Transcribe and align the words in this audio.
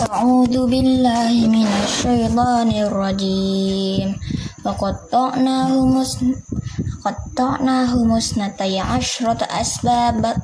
أعوذ 0.00 0.56
بالله 0.66 1.32
من 1.52 1.68
الشيطان 1.84 2.70
الرجيم 2.72 4.08
وقطعناهم 4.64 5.92
قطعناهم 7.04 8.08
اثنتي 8.12 8.80
عشرة 8.80 9.40
أسباب 9.60 10.36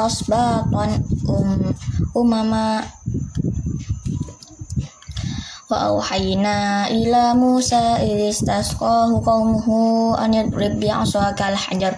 أسباطا 0.00 0.84
أم 1.28 1.74
أمما 2.16 2.82
وأوحينا 5.70 6.88
إلى 6.90 7.34
موسى 7.34 7.84
إذ 8.02 8.18
استسقاه 8.28 9.22
قومه 9.26 9.66
أن 10.24 10.34
يضرب 10.34 10.80
بعصاك 10.80 11.42
الحجر 11.42 11.94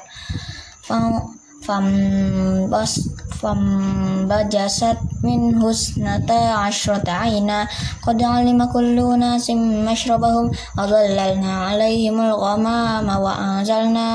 فانبس 1.63 2.93
فانبجست 3.42 4.98
منه 5.24 5.70
اثنتا 5.70 6.42
عشرة 6.64 7.08
عينا. 7.12 7.68
قد 8.08 8.24
علم 8.24 8.66
كل 8.74 8.98
أناس 9.14 9.50
مشربهم. 9.90 10.52
وظللنا 10.78 11.54
عليهم 11.66 12.22
الغمام 12.22 13.08
وأنزلنا 13.10 14.10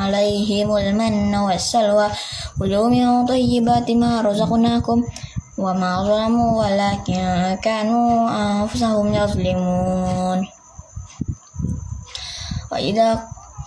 عليهم 0.00 0.76
المن 0.76 1.34
والسلوى. 1.34 2.08
كلوا 2.58 2.88
من 2.88 3.26
طيبات 3.26 3.90
ما 3.90 4.20
رزقناكم 4.20 4.98
وما 5.58 5.92
ظلموا 6.02 6.50
ولكن 6.62 7.22
كانوا 7.62 8.10
أنفسهم 8.30 9.14
يظلمون. 9.14 10.38
وإذا 12.72 13.08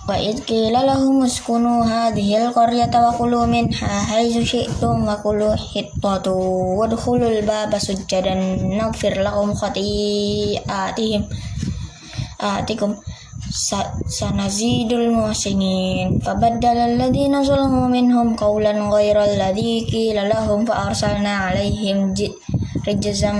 وإذ 0.09 0.41
قيل 0.41 0.73
لهم 0.73 1.25
اسكنوا 1.25 1.85
هذه 1.85 2.47
القرية 2.47 2.91
وكلوا 3.09 3.47
منها 3.47 4.03
حيث 4.03 4.39
شئتم 4.43 5.09
وكلوا 5.09 5.55
حطة 5.57 6.33
وادخلوا 6.79 7.31
الباب 7.31 7.79
سجدا 7.79 8.35
نغفر 8.81 9.15
لهم 9.23 9.55
خطيئاتهم 9.55 11.23
آتكم 12.41 12.95
سنزيد 14.09 14.93
المحسنين 14.93 16.19
فبدل 16.19 16.77
الذين 16.91 17.45
ظلموا 17.45 17.89
منهم 17.89 18.37
قولا 18.37 18.73
غير 18.91 19.25
الذي 19.25 19.87
قيل 19.93 20.29
لهم 20.29 20.65
فأرسلنا 20.65 21.37
عليهم 21.37 22.15
رجزا 22.89 23.33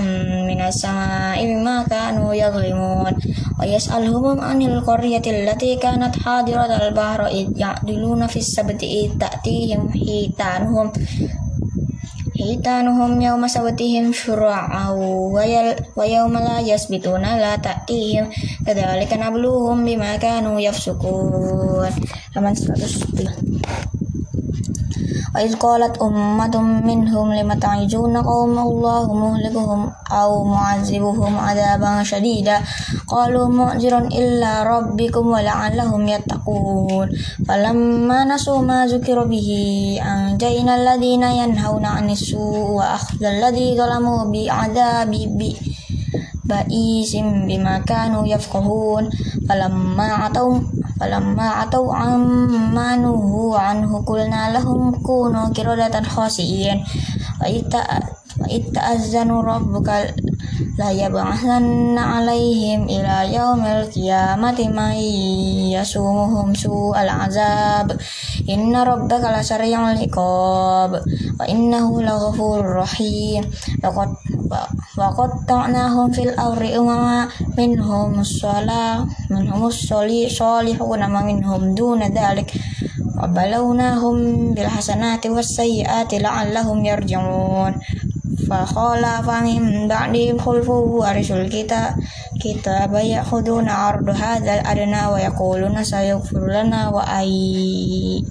من 0.47 0.61
السماء 0.61 1.45
بما 1.45 1.83
كانوا 1.83 2.33
يظلمون 2.33 3.13
ويسألهم 3.59 4.39
عن 4.41 4.61
القرية 4.61 5.25
التي 5.27 5.75
كانت 5.75 6.15
حاضرة 6.15 6.65
البحر 6.87 7.27
إذ 7.27 7.47
يعدلون 7.55 8.27
في 8.27 8.37
السبت 8.39 8.83
إذ 8.83 9.17
تأتيهم 9.19 9.89
حيتانهم 9.89 10.91
حيتانهم 12.39 13.21
يوم 13.21 13.47
سبتهم 13.47 14.13
شرعا 14.13 14.89
ويوم 15.97 16.33
لا 16.33 16.59
يسبتون 16.59 17.21
لا 17.21 17.55
تأتيهم 17.55 18.29
كذلك 18.65 19.13
نبلوهم 19.13 19.85
بما 19.85 20.17
كانوا 20.17 20.59
يفسقون 20.59 21.89
وإذ 25.34 25.54
قالت 25.54 26.02
أمة 26.02 26.60
منهم 26.60 27.32
لم 27.32 27.52
تعجون 27.52 28.16
قوم 28.16 28.58
الله 28.58 29.14
مهلكهم 29.14 29.92
أو 30.12 30.44
معذبهم 30.44 31.38
عذابا 31.38 32.02
شديدا 32.02 32.60
قالوا 33.08 33.48
معذر 33.48 33.98
إلا 33.98 34.62
ربكم 34.62 35.26
ولعلهم 35.26 36.08
يتقون 36.08 37.08
فلما 37.48 38.24
نسوا 38.24 38.62
ما 38.62 38.86
ذكر 38.86 39.24
به 39.24 39.48
أنجينا 40.06 40.74
الذين 40.76 41.22
ينهون 41.22 41.84
عن 41.84 42.10
السوء 42.10 42.70
وأخذ 42.70 43.24
الذي 43.24 43.76
ظلموا 43.78 44.24
بعذاب 44.24 45.10
بئيس 46.46 47.16
بما 47.16 47.78
كانوا 47.78 48.26
يفقهون 48.26 49.10
فلما 49.48 50.04
عتوا 50.04 50.58
فلما 50.99 51.43
عتوا 51.49 51.95
عما 51.95 52.95
نهوا 52.95 53.57
عنه 53.59 54.03
قلنا 54.05 54.53
لهم 54.53 54.91
كونوا 54.91 55.49
كردة 55.49 56.01
خاسئين 56.03 56.83
وإذ 57.41 58.71
تأذن 58.73 59.31
ربك 59.31 60.15
ليبعثن 60.78 61.98
عليهم 61.98 62.84
إلى 62.84 63.34
يوم 63.34 63.66
القيامة 63.66 64.58
من 64.68 64.94
يسومهم 65.76 66.54
سوء 66.54 67.00
العذاب. 67.02 67.96
إن 68.48 68.76
ربك 68.76 69.24
لسريع 69.38 69.92
العقاب. 69.92 71.02
وإنه 71.40 72.02
لغفور 72.02 72.76
رحيم. 72.76 73.50
وقطعناهم 74.98 76.10
في 76.10 76.22
الأرض 76.22 76.62
أمما 76.62 77.28
منهم 77.58 78.20
الصلاة 78.20 79.06
منهم 79.30 79.66
الصالحون 79.66 81.00
ومنهم 81.04 81.74
دون 81.74 82.02
ذلك. 82.02 82.52
وبلوناهم 83.22 84.16
بالحسنات 84.54 85.26
والسيئات 85.26 86.14
لعلهم 86.14 86.84
يرجعون. 86.84 87.72
فخلف 88.49 89.29
من 89.29 89.87
بعدهم 89.87 90.37
خلف 90.37 90.69
ورثوا 90.69 91.35
الكتاب 91.35 91.95
كتاب 92.41 92.93
يأخذون 92.93 93.69
عرض 93.69 94.09
هذا 94.09 94.53
الأدنى 94.59 95.07
ويقولون 95.07 95.83
سيغفر 95.83 96.47
لنا 96.47 96.89
وأي 96.89 98.23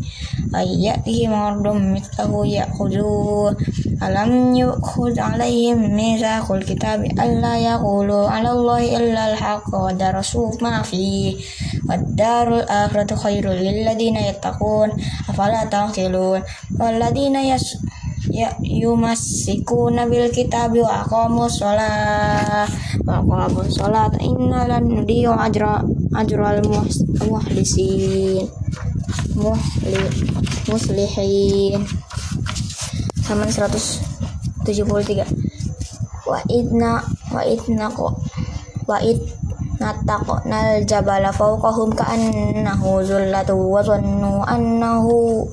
أن 0.54 0.68
يأتيهم 0.68 1.34
عرض 1.34 1.66
مثله 1.66 2.46
يأخذوه 2.46 3.56
ألم 4.02 4.54
يؤخذ 4.56 5.20
عليهم 5.20 5.94
ميثاق 5.94 6.52
الكتاب 6.52 7.04
ألا 7.04 7.58
يقولوا 7.58 8.28
على 8.28 8.50
الله 8.50 8.96
إلا 8.96 9.32
الحق 9.32 9.74
ودرسوا 9.74 10.50
ما 10.62 10.82
فيه 10.82 11.36
والدار 11.88 12.56
الآخرة 12.56 13.14
خير 13.14 13.52
للذين 13.52 14.16
يتقون 14.16 14.90
أفلا 15.28 15.64
تعقلون 15.64 16.42
والذين 16.80 17.36
يس 18.35 18.59
yumassikuna 18.61 20.03
bil 20.11 20.27
kitabi 20.27 20.83
wa 20.83 21.07
aqamus 21.07 21.63
shalah 21.63 22.67
wa 23.07 23.47
aqamus 23.47 23.79
shalah 23.79 24.11
inna 24.19 24.67
lan 24.67 24.83
nudiyu 24.91 25.31
ajra 25.31 25.79
ajral 26.19 26.59
muhlisin. 27.23 28.43
Muhli 29.39 30.03
muslihin. 30.67 31.79
Halaman 33.25 33.49
173 34.67 35.55
wa 36.25 36.41
idna 36.49 37.05
wa 37.33 37.41
idna 37.45 37.85
ko 37.93 38.17
wa 38.89 38.97
id 39.01 39.17
nataqnal 39.77 40.81
jabala 40.87 41.29
fawqahum 41.29 41.93
ka'annahu 41.93 43.03
zullatu 43.05 43.53
wa 43.57 43.83
zannu 43.83 44.41
annahu 44.47 45.45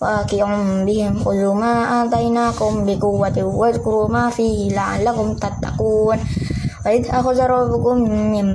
واقع 0.00 0.46
بهم 0.84 1.18
خذوا 1.24 1.54
ما 1.54 1.74
آتيناكم 2.04 2.86
بقوة 2.86 3.42
واذكروا 3.42 4.08
ما 4.08 4.30
فيه 4.30 4.70
لعلكم 4.70 5.34
تتقون. 5.34 6.18
وإذ 6.86 7.06
أخذ 7.10 7.38
ربكم 7.40 7.96
من 8.34 8.46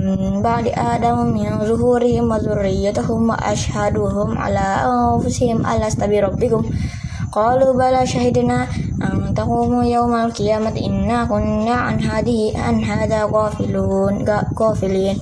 بعد 0.42 0.66
آدم 0.76 1.18
من 1.36 1.50
ظهورهم 1.68 2.30
وذريتهم 2.30 3.28
وأشهدهم 3.28 4.38
على 4.38 4.66
أنفسهم 4.94 5.66
ألست 5.66 6.04
بربكم؟ 6.04 6.62
قالوا 7.32 7.72
بلى 7.72 8.06
شهدنا 8.06 8.66
أن 9.02 9.34
تقوموا 9.34 9.84
يوم 9.84 10.14
القيامة 10.14 10.76
إنا 10.86 11.24
كنا 11.24 11.74
عن 11.74 12.00
هذه 12.00 12.52
عن 12.58 12.84
هذا 12.84 13.24
غافلون 13.24 14.24
غافلين. 14.60 15.16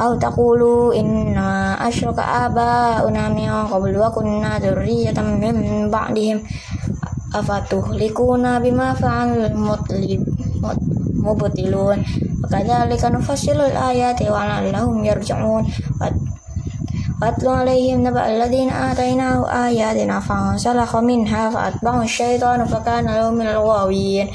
أو 0.00 0.14
تقولوا 0.14 0.94
إنا 0.94 1.88
أشرك 1.88 2.18
آباؤنا 2.18 3.28
من 3.28 3.50
قبل 3.66 3.98
وكنا 3.98 4.58
ذرية 4.58 5.18
من 5.20 5.90
بعدهم. 5.90 6.42
أفتهلكونا 7.34 8.58
بما 8.58 8.94
فعل 8.94 9.28
المبطلون 11.18 11.98
وكذلك 12.44 13.04
نفصل 13.04 13.58
الآيات 13.60 14.22
ولعلهم 14.22 15.04
يرجعون. 15.04 15.62
واتل 17.22 17.48
عليهم 17.48 18.06
نبأ 18.06 18.26
الذين 18.26 18.70
آتيناه 18.70 19.66
آياتنا 19.66 20.20
فانسلخ 20.20 20.96
منها 20.96 21.50
فأتبعه 21.50 22.02
الشيطان 22.02 22.64
فكان 22.64 23.06
له 23.06 23.30
من 23.30 23.46
الغاوين. 23.46 24.26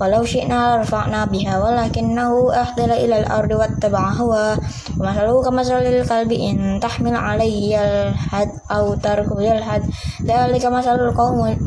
walau 0.00 0.22
syi'na 0.26 0.80
rafa'na 0.82 1.26
biha 1.30 1.60
walakinnahu 1.60 2.50
akhdala 2.50 2.98
ila 2.98 3.22
al-ardi 3.22 3.54
wattaba'a 3.54 4.10
hawa 4.14 4.58
wa 4.98 5.10
ka 5.14 5.24
kamasalil 5.50 6.02
kalbi 6.06 6.50
in 6.50 6.78
tahmil 6.82 7.14
alayya 7.14 8.10
al-had 8.10 8.50
aw 8.70 8.90
tarku 8.98 9.38
al-had 9.38 9.82
dhalika 10.22 10.68
masalul 10.70 11.14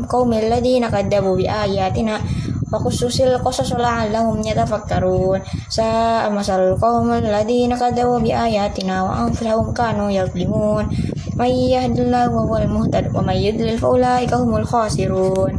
qaumil 0.06 0.46
ladina 0.48 0.92
kadzabu 0.92 1.38
bi 1.38 1.48
ayatina 1.48 2.20
Fakususil 2.68 3.40
qasas 3.40 3.72
la'allahum 3.72 4.44
yatafakkarun. 4.44 5.40
Sa 5.72 6.28
masalul 6.28 6.76
qawmal 6.76 7.24
ladhina 7.24 7.80
kadawu 7.80 8.20
bi 8.20 8.28
ayatina 8.28 9.08
wa 9.08 9.24
filahum 9.32 9.72
kanu 9.72 10.12
yaklimun 10.12 10.84
May 11.40 11.72
yahdillahu 11.72 12.28
wa 12.28 12.44
huwal 12.44 12.68
muhtad 12.68 13.08
wa 13.08 13.24
may 13.24 13.40
yudlil 13.40 13.80
faulaika 13.80 14.36
humul 14.36 14.68
khasirun. 14.68 15.56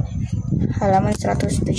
Halaman 0.77 1.17
174 1.17 1.73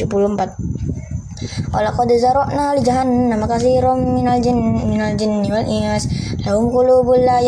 Walaqad 1.73 2.11
na 2.57 2.77
li 2.77 2.83
na 2.85 3.47
katsiran 3.49 3.99
minal 4.15 4.39
jin 4.45 4.59
minal 4.91 5.17
jin 5.17 5.41
niwal 5.41 5.65
ingas. 5.65 6.05
lahum 6.45 6.69
qulubun 6.69 7.21
la 7.25 7.41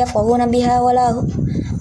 biha 0.48 0.80
wala 0.80 1.12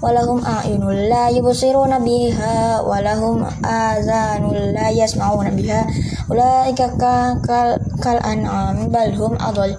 ولهم 0.02 0.44
أعين 0.44 0.82
لا 0.90 1.28
يبصرون 1.28 1.98
بها 1.98 2.80
ولهم 2.80 3.46
آذان 3.64 4.42
لا 4.74 4.88
يسمعون 4.90 5.50
بها. 5.50 5.86
أولئك 6.30 6.80
كالأنعام 8.02 8.76
بل 8.88 9.10
هم 9.22 9.32
أضل. 9.40 9.70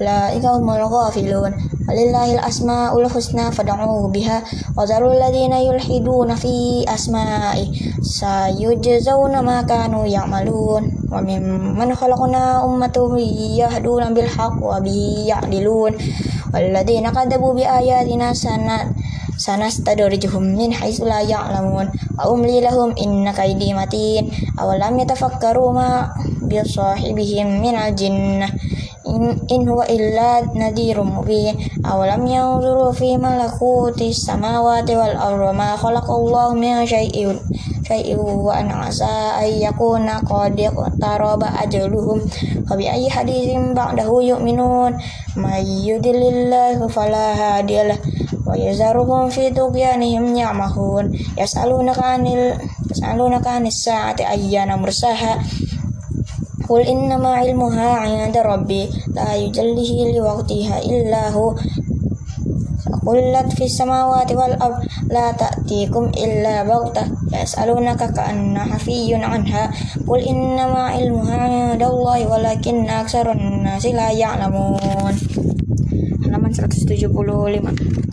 أولئك 0.00 0.44
هم 0.44 0.70
الغافلون. 0.70 1.52
ولله 1.88 2.34
الأسماء 2.34 3.00
الحسنى 3.00 3.52
فادعوه 3.52 4.08
بها. 4.08 4.42
وذروا 4.78 5.12
الذين 5.12 5.52
يلحدون 5.52 6.34
في 6.34 6.84
أسمائه. 6.88 7.68
سيجزون 8.02 9.40
ما 9.40 9.62
كانوا 9.62 10.06
يعملون. 10.06 10.82
وممن 11.12 11.94
خلقنا 11.94 12.64
أمة 12.64 12.96
يهدون 13.60 14.14
بالحق 14.14 14.56
وبه 14.62 15.00
يعدلون. 15.26 15.92
والذين 16.54 17.10
كذبوا 17.10 17.54
بآياتنا 17.54 18.32
سنة 18.32 18.78
sanastadrijuhum 19.40 20.44
min 20.52 20.68
haitsu 20.68 21.08
la 21.08 21.24
ya'lamun 21.24 21.88
wa 21.88 22.24
umli 22.28 22.60
lahum 22.60 22.92
inna 23.00 23.32
kaydi 23.32 23.72
matin 23.72 24.28
awalam 24.60 25.00
yatafakkaru 25.00 25.72
ma 25.72 26.12
bi 26.44 26.60
sahibihim 26.60 27.64
min 27.64 27.72
al-jinnah 27.72 28.52
in, 29.08 29.32
in 29.48 29.62
huwa 29.64 29.88
illa 29.88 30.44
nadhirum 30.54 31.08
mubin 31.08 31.56
awalam 31.82 32.22
yanzuru 32.28 32.92
fi 32.92 33.16
malakuti 33.16 34.12
samawati 34.12 34.92
wal 34.94 35.16
ardi 35.16 35.50
ma 35.56 35.72
khalaqallahu 35.74 36.54
min 36.54 36.84
syai'in 36.84 37.40
syai'in 37.88 38.20
wa 38.20 38.52
an 38.54 38.68
asa 38.70 39.40
ay 39.40 39.64
yakuna 39.64 40.20
qad 40.22 40.54
taraba 41.00 41.48
ajaluhum 41.64 42.22
fa 42.68 42.76
bi 42.76 42.86
ayyi 42.86 43.08
haditsin 43.08 43.72
ba'dahu 43.72 44.20
yu'minun 44.20 44.94
may 45.40 45.64
yudlilillahu 45.64 46.86
fala 46.92 47.34
hadiyalah 47.34 47.98
ويذرهم 48.47 49.29
في 49.29 49.49
طغيانهم 49.49 50.35
يعمهون 50.35 51.19
يسألونك 51.37 51.99
عن 51.99 52.27
ال... 52.27 52.53
يسألونك 52.91 53.47
عن 53.47 53.67
الساعة 53.67 54.15
أيان 54.19 54.79
مرساها 54.79 55.39
قل 56.69 56.81
إنما 56.81 57.29
علمها 57.29 57.89
عند 57.89 58.37
ربي 58.37 58.89
لا 59.13 59.35
يجله 59.35 60.17
لوقتها 60.17 60.79
إلا 60.79 61.29
هو 61.29 61.55
قلت 63.05 63.53
في 63.53 63.65
السماوات 63.65 64.31
والأرض 64.31 64.75
لا 65.09 65.31
تأتيكم 65.31 66.03
إلا 66.03 66.63
بغتة 66.63 67.05
يسألونك 67.41 68.13
كأن 68.13 68.57
حفي 68.57 69.15
عنها 69.15 69.71
قل 70.07 70.19
إنما 70.19 70.79
علمها 70.79 71.37
عند 71.37 71.83
الله 71.83 72.31
ولكن 72.31 72.89
أكثر 72.89 73.31
الناس 73.31 73.85
لا 73.85 74.11
يعلمون 74.11 75.13
halaman 76.35 76.51
175 76.51 78.08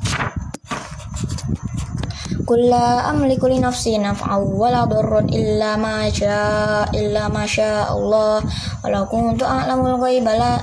قل 2.47 2.69
لا 2.69 3.09
أملك 3.09 3.43
لنفسي 3.43 3.97
نفعا 3.97 4.37
ولا 4.37 4.83
ضرا 4.85 5.19
إلا 5.19 5.75
ما 5.75 6.09
شاء 6.09 6.89
إلا 6.95 7.27
ما 7.27 7.45
شاء 7.45 7.97
الله. 7.97 8.43
ولو 8.85 9.05
كنت 9.05 9.43
أعلم 9.43 9.85
الغيب 9.85 10.23
لا 10.23 10.57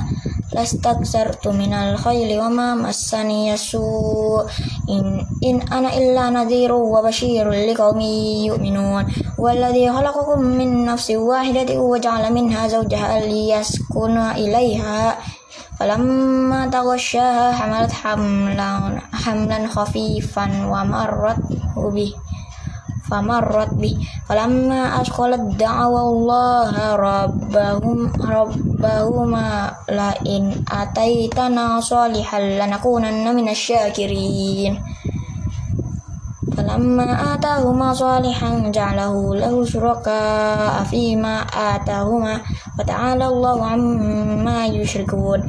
لاستكثرت 0.55 1.49
من 1.49 1.73
الخيل 1.73 2.41
وما 2.41 2.75
مسني 2.75 3.55
السوء. 3.55 4.45
إن, 4.89 5.27
إن 5.45 5.57
أنا 5.73 5.97
إلا 5.97 6.31
نذير 6.31 6.73
وبشير 6.73 7.51
لقوم 7.51 8.01
يؤمنون. 8.49 9.05
والذي 9.39 9.93
خلقكم 9.93 10.41
من 10.41 10.85
نفس 10.85 11.11
واحدة 11.11 11.81
وجعل 11.81 12.33
منها 12.33 12.69
زوجها 12.69 13.21
ليسكن 13.21 14.17
إليها. 14.19 15.19
فلما 15.80 16.68
تغشاها 16.68 17.51
حملت 17.51 17.92
حملا 17.92 19.00
حملا 19.13 19.68
خفيفا 19.68 20.46
ومرت 20.72 21.40
به 21.94 22.13
فمرت 23.10 23.74
به 23.74 23.98
فلما 24.30 25.01
أثقلت 25.01 25.40
دعوا 25.60 26.00
الله 26.00 26.96
ربهم 26.96 28.12
ربهما 28.22 29.72
لئن 29.90 30.63
أتيتنا 30.72 31.80
صالحا 31.80 32.40
لنكونن 32.40 33.36
من 33.36 33.50
الشاكرين 33.50 34.84
فلما 36.57 37.34
آتاهما 37.34 37.94
صالحا 37.94 38.72
جعله 38.74 39.36
له 39.36 39.66
شركاء 39.66 40.84
فيما 40.84 41.36
آتاهما 41.75 42.42
وتعالى 42.80 43.25
الله 43.28 43.66
عما 43.66 44.66
يشركون 44.66 45.40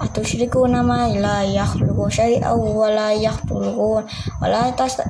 أتشركون 0.00 0.80
ما 0.80 1.08
لا 1.08 1.42
يخلق 1.42 2.08
شيئا 2.08 2.52
ولا 2.52 3.12
يخلقون 3.12 4.02
ولا 4.42 4.62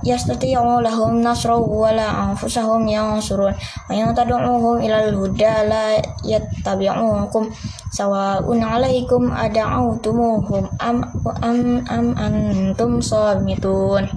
يستطيعون 0.06 0.82
لهم 0.82 1.22
نصرا 1.22 1.56
ولا 1.56 2.08
أنفسهم 2.30 2.88
ينصرون 2.88 3.54
وإن 3.90 4.14
تدعوهم 4.14 4.76
إلى 4.76 5.08
الهدى 5.08 5.54
لا 5.72 6.02
يتبعونكم 6.24 7.50
سواء 7.90 8.60
عليكم 8.62 9.32
أدعوتموهم 9.32 10.64
أم, 10.82 10.96
أم, 11.44 11.84
أم 11.90 12.06
أنتم 12.18 13.00
صامتون 13.00 14.08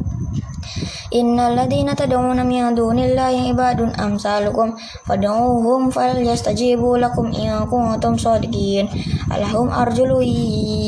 Innalladzina 1.18 1.98
tad'una 1.98 2.46
min 2.46 2.78
dunillahi 2.78 3.50
ibadun 3.50 3.90
amsalukum 3.98 4.78
fad'uuhum 5.02 5.90
falyastajibu 5.90 6.94
lakum 6.94 7.34
in 7.34 7.50
kuntum 7.66 8.14
shadiqin 8.14 8.86
alahum 9.26 9.66
arjulu 9.66 10.22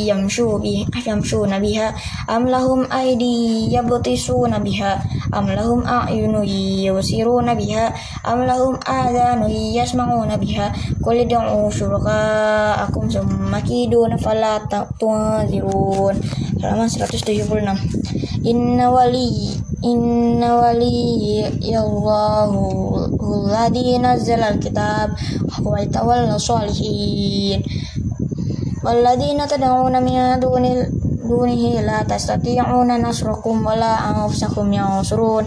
yamshu 0.06 0.62
bi 0.62 0.86
yamshuna 1.02 1.58
biha 1.58 1.90
am 2.30 2.46
lahum 2.46 2.86
aydi 2.94 3.66
yabtisuna 3.74 4.62
biha 4.62 5.02
am 5.34 5.50
lahum 5.50 5.82
a'yunu 5.82 6.46
yusiruna 6.86 7.58
biha 7.58 7.90
am 8.22 8.46
lahum 8.46 8.78
adhanu 8.86 9.50
yasma'una 9.50 10.38
biha 10.38 10.70
qul 11.02 11.26
ud'u 11.26 11.66
syuraka'akum 11.74 13.10
summa 13.10 13.58
kiduna 13.66 14.14
fala 14.14 14.62
tunzirun 14.94 16.14
halaman 16.62 16.86
176 16.86 18.46
inna 18.46 18.86
wali 18.94 19.58
Inna 19.80 20.60
wali 20.60 21.40
Allahu 21.72 23.00
Alladhi 23.16 23.96
nazzala 23.96 24.52
al-kitab 24.52 25.16
Wa 25.64 25.80
tawalla 25.88 26.36
salihin. 26.36 27.64
Walladhina 28.84 29.48
tad'una 29.48 30.00
min 30.04 30.36
duni 30.40 30.72
dunihi 31.30 31.84
la 31.84 32.02
tastati'una 32.04 32.98
nasrakum 32.98 33.62
wala 33.62 34.02
anfusakum 34.12 34.66
yansurun 34.72 35.46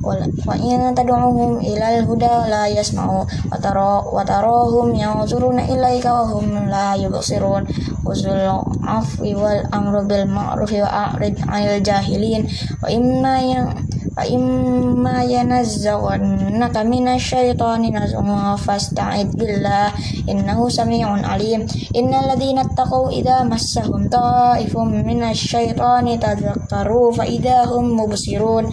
wa 0.00 0.54
in 0.56 0.80
tad'uhum 0.96 1.60
ilal 1.60 2.00
huda 2.08 2.48
la 2.48 2.64
yasma'u. 2.66 3.28
Wataro 3.52 4.08
watarohum 4.16 4.96
yanzuruna 4.96 5.68
ilaika 5.68 6.12
wa 6.12 6.24
hum 6.32 6.68
la 6.68 6.96
yubsirun. 6.96 7.68
Uzul 8.08 8.40
afwi 8.80 9.36
wal 9.36 9.60
amru 9.72 10.02
bil 10.08 10.24
ma'rufi 10.24 10.80
wa 10.80 11.12
a'rid 11.12 11.36
'anil 11.44 11.84
jahilin. 11.84 12.48
Wa 12.80 12.88
imma 12.88 13.34
yang 13.44 13.68
wa 14.10 14.26
imma 14.26 15.22
yanazzawannaka 15.22 16.82
minasyaitani 16.82 17.92
nazghun 17.92 18.56
fasta'id 18.56 19.36
billah. 19.36 19.92
Innahu 20.26 20.72
samii'un 20.72 21.22
'alim. 21.22 21.68
Innal 21.92 22.34
ladzina 22.34 22.64
ittaqau 22.64 23.12
idza 23.12 23.44
massahum 23.44 24.08
ta'ifum 24.08 25.04
minasyaitani 25.04 26.16
tadhakkaru 26.16 27.12
fa 27.12 27.28
idza 27.28 27.68
hum 27.68 28.00
mubsirun. 28.00 28.72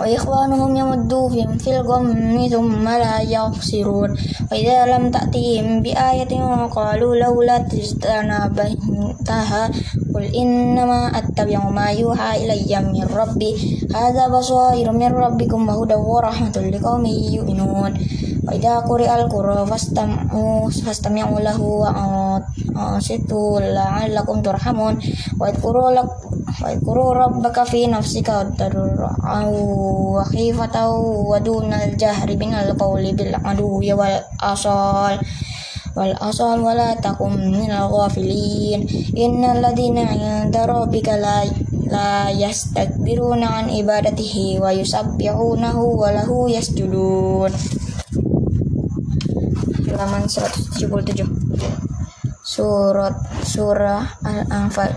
وإخوانهم 0.00 0.76
يمدوهم 0.76 1.58
في 1.58 1.80
الغم 1.80 2.48
ثم 2.50 2.88
لا 2.88 3.20
يقصرون 3.20 4.16
وإذا 4.52 4.86
لم 4.86 5.10
تأتيهم 5.10 5.82
بآية 5.82 6.66
قالوا 6.66 7.16
لولا 7.16 7.58
تجتنبتها 7.58 9.70
قل 10.14 10.22
إنما 10.22 11.18
أتبع 11.18 11.70
ما 11.70 11.86
يوحى 11.86 12.44
إلي 12.44 12.82
من 12.92 13.06
ربي. 13.16 13.80
هذا 13.94 14.28
بصائر 14.28 14.92
من 14.92 15.12
ربكم 15.12 15.68
وهدى 15.68 15.94
ورحمة 15.94 16.70
لقوم 16.72 17.06
يؤمنون. 17.06 17.94
Ida 18.46 18.86
kuri 18.86 19.10
al 19.10 19.26
qura 19.26 19.66
fastamu 19.66 20.70
uh, 20.70 21.18
yang 21.18 21.34
ulahu 21.34 21.82
uh, 21.82 21.90
uh, 21.90 22.38
wa 22.38 22.94
ansitu 22.94 23.58
la'allakum 23.58 24.38
turhamun. 24.38 25.02
Wa 25.34 25.50
kuro 25.58 25.90
lak 25.90 26.06
wa 26.62 26.94
rob 26.94 27.42
baka 27.42 27.66
fi 27.66 27.90
nafsika 27.90 28.46
darra 28.54 29.18
wa 29.18 30.22
khifata 30.30 30.86
wa 30.86 31.42
nal 31.42 31.90
jahri 31.98 32.38
min 32.38 32.54
al 32.54 32.70
qawli 32.78 33.18
bil 33.18 33.34
adu 33.34 33.82
ya 33.82 33.98
wal 33.98 34.22
asal. 34.38 35.18
Wal 35.96 36.14
asal 36.20 36.60
wala 36.60 36.92
takum 37.02 37.34
minal 37.34 37.90
filin 38.14 38.84
inna 39.16 39.58
ladina 39.58 40.06
'inda 40.12 40.68
rabbika 40.68 41.16
la 41.18 41.40
la 41.88 42.28
yastakbiruna 42.30 43.64
an 43.64 43.66
ibadatihi 43.72 44.60
wa 44.60 44.70
yusabbihunahu 44.76 45.98
wa 45.98 46.12
lahu 46.12 46.52
yasjudun 46.52 47.50
halaman 49.96 50.28
177 50.28 51.24
surat 52.44 53.16
surah 53.40 54.04
al-anfal 54.20 54.92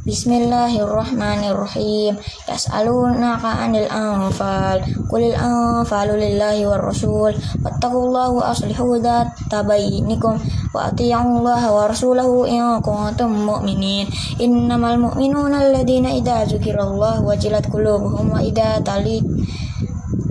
Bismillahirrahmanirrahim. 0.00 2.16
Yas'alunaka 2.48 3.60
'anil 3.62 3.84
anfal. 3.86 4.80
Qulil 5.06 5.36
anfalu 5.36 6.16
lillahi 6.18 6.66
war 6.66 6.82
rasul. 6.82 7.30
Wattaqullaha 7.62 8.32
wa 8.32 8.48
aslihu 8.50 8.98
dzata 8.98 9.62
bainikum 9.62 10.40
wa 10.74 10.88
athi'ullaha 10.88 11.68
wa 11.70 11.86
rasulahu 11.86 12.48
in 12.48 12.80
kuntum 12.82 13.44
mu'minin. 13.44 14.08
Innamal 14.40 14.98
mu'minuna 14.98 15.62
alladziina 15.68 16.10
idza 16.16 16.48
dzukirallahu 16.48 17.28
wajilat 17.28 17.68
qulubuhum 17.70 18.34
wa 18.34 18.42
idza 18.42 18.82
talit 18.82 19.22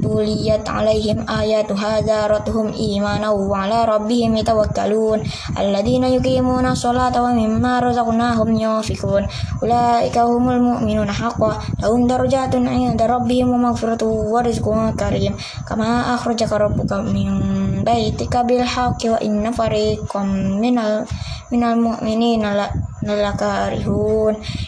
tuliyat 0.10 0.66
alaihim 0.66 1.22
ayatu 1.30 1.78
hadaratuhum 1.78 2.74
imana 2.74 3.30
wa 3.30 3.70
ala 3.70 3.86
rabbihim 3.86 4.34
yatawakkalun. 4.42 5.22
Alladina 5.54 6.10
yuqimuna 6.10 6.74
sholata 6.74 7.22
wa 7.22 7.30
mimma 7.30 7.78
razaqnahum 7.78 8.58
yunfikun 8.58 9.30
ulaika 9.62 10.26
humul 10.26 10.58
mu'minuna 10.58 11.14
haqqan. 11.14 11.62
Lahum 11.78 12.10
darajatun 12.10 12.66
'inda 12.66 13.06
rabbihim 13.06 13.54
wa 13.54 13.70
maghfiratun 13.70 14.34
wa 14.34 14.42
rizqun 14.42 14.98
karim. 14.98 15.38
Kama 15.70 16.18
akhrajaka 16.18 16.58
rabbuka 16.58 17.06
min 17.06 17.86
baitika 17.86 18.42
bil 18.42 18.66
haqqi 18.66 19.14
wa 19.14 19.22
inna 19.22 19.54
fariqam 19.54 20.58
minal 20.58 21.06
minal 21.54 21.78
mu'minina 21.78 22.58
lalakarihun 22.58 22.89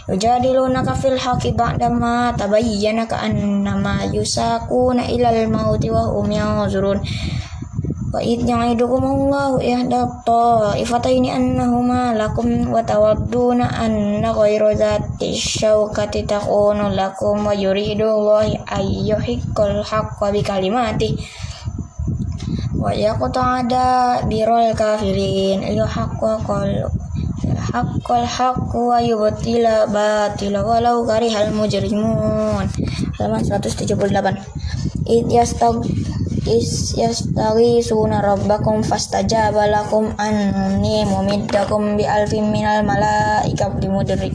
yujadilunaka 0.08 0.96
fil 0.96 1.20
haqqi 1.20 1.52
ba'dama 1.52 2.32
tabayyana 2.40 3.04
ka'annama 3.04 4.08
yusakuna 4.16 5.08
ilal 5.12 5.52
mauti 5.52 5.92
wa 5.92 6.08
hum 6.08 6.32
yanzurun. 6.32 7.00
Wa 8.12 8.20
id 8.20 8.44
ya'idukum 8.44 9.04
Allahu 9.08 9.64
ihda 9.64 10.04
ta'ifataini 10.28 11.32
annahuma 11.32 12.12
lakum 12.12 12.68
wa 12.68 12.84
tawadduna 12.84 13.72
anna 13.72 14.36
ghayra 14.36 14.76
dhati 14.76 15.32
syawkati 15.32 16.28
takunu 16.28 16.92
lakum 16.92 17.40
wa 17.40 17.56
yuridu 17.56 18.04
Allah 18.04 18.52
ayyuhiqqal 18.68 19.80
haqqa 19.80 20.28
bi 20.28 20.44
kalimati. 20.44 21.16
Wa 22.76 22.92
haqqal 27.62 28.26
haqqu 28.26 28.80
wa 28.90 28.98
yubtila 28.98 29.86
batila 29.86 30.66
walau 30.66 31.06
karihal 31.06 31.54
mujrimun 31.54 32.66
halaman 33.22 33.42
178 33.46 33.94
id 35.06 35.28
yastag 35.30 35.78
is 36.50 36.98
suna 37.86 38.18
rabbakum 38.26 38.82
fastajaba 38.82 39.70
lakum 39.70 40.10
anni 40.18 41.06
mumiddakum 41.06 41.94
bi 41.98 42.04
alfin 42.10 42.50
minal 42.50 42.82
malaikati 42.82 43.86
mudrik 43.86 44.34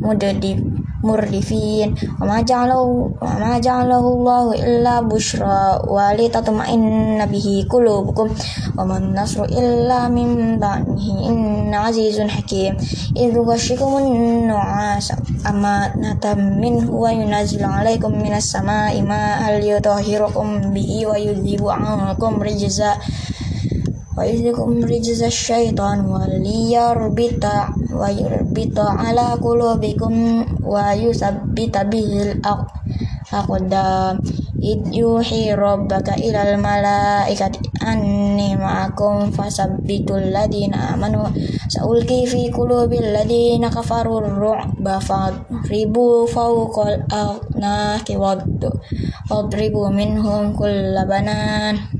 mudadib 0.00 0.77
murdifin 1.02 1.94
wa 2.18 2.26
ma 2.26 2.36
ja'alahu 2.42 3.14
wa 3.22 3.32
ma 3.38 3.52
ja'alahu 3.62 4.08
Allahu 4.18 4.50
illa 4.58 4.98
bushra 5.02 5.78
wa 5.86 6.10
li 6.14 6.26
tatma'inna 6.26 7.26
bihi 7.30 7.66
qulubukum. 7.70 8.30
Wa 8.74 8.82
man 8.82 9.14
nasru 9.14 9.46
illa 9.46 10.10
min 10.10 10.58
ba'dihi 10.58 11.30
inna 11.30 11.90
azizun 11.90 12.26
hakim. 12.26 12.74
Idh 13.14 13.36
ghashikumun 13.38 14.50
nu'asa 14.50 15.18
amanatan 15.46 16.58
minhu 16.58 16.90
wa 16.90 17.14
yunazzilu 17.14 17.66
'alaykum 17.66 18.18
minas 18.18 18.50
sama'i 18.50 19.02
ma'an 19.02 19.62
liyutahhirakum 19.62 20.74
bihi 20.74 21.06
wa 21.06 21.14
yudhibu 21.14 21.70
'ankum 21.70 22.42
rijza 22.42 22.98
ويذكم 24.17 24.83
رجز 24.83 25.23
الشيطان 25.23 26.05
وليربط 26.05 27.45
ويربط 27.93 28.77
على 28.79 29.27
قلوبكم 29.41 30.13
ويثبت 30.63 31.77
به 31.77 32.09
الأقدام 33.33 34.19
إذ 34.63 34.93
يوحي 34.93 35.53
ربك 35.53 36.09
إلى 36.09 36.53
الملائكة 36.53 37.51
أني 37.87 38.55
معكم 38.55 39.31
فثبتوا 39.31 40.17
الذين 40.17 40.73
آمنوا 40.73 41.25
سألقي 41.67 42.25
في 42.25 42.49
قلوب 42.49 42.93
الذين 42.93 43.67
كفروا 43.67 44.19
الرعب 44.19 44.99
فاضربوا 44.99 46.27
فوق 46.27 46.87
الأعناق 46.87 48.07
واضربوا 49.31 49.89
منهم 49.89 50.53
كل 50.55 50.95
بنان 51.09 51.96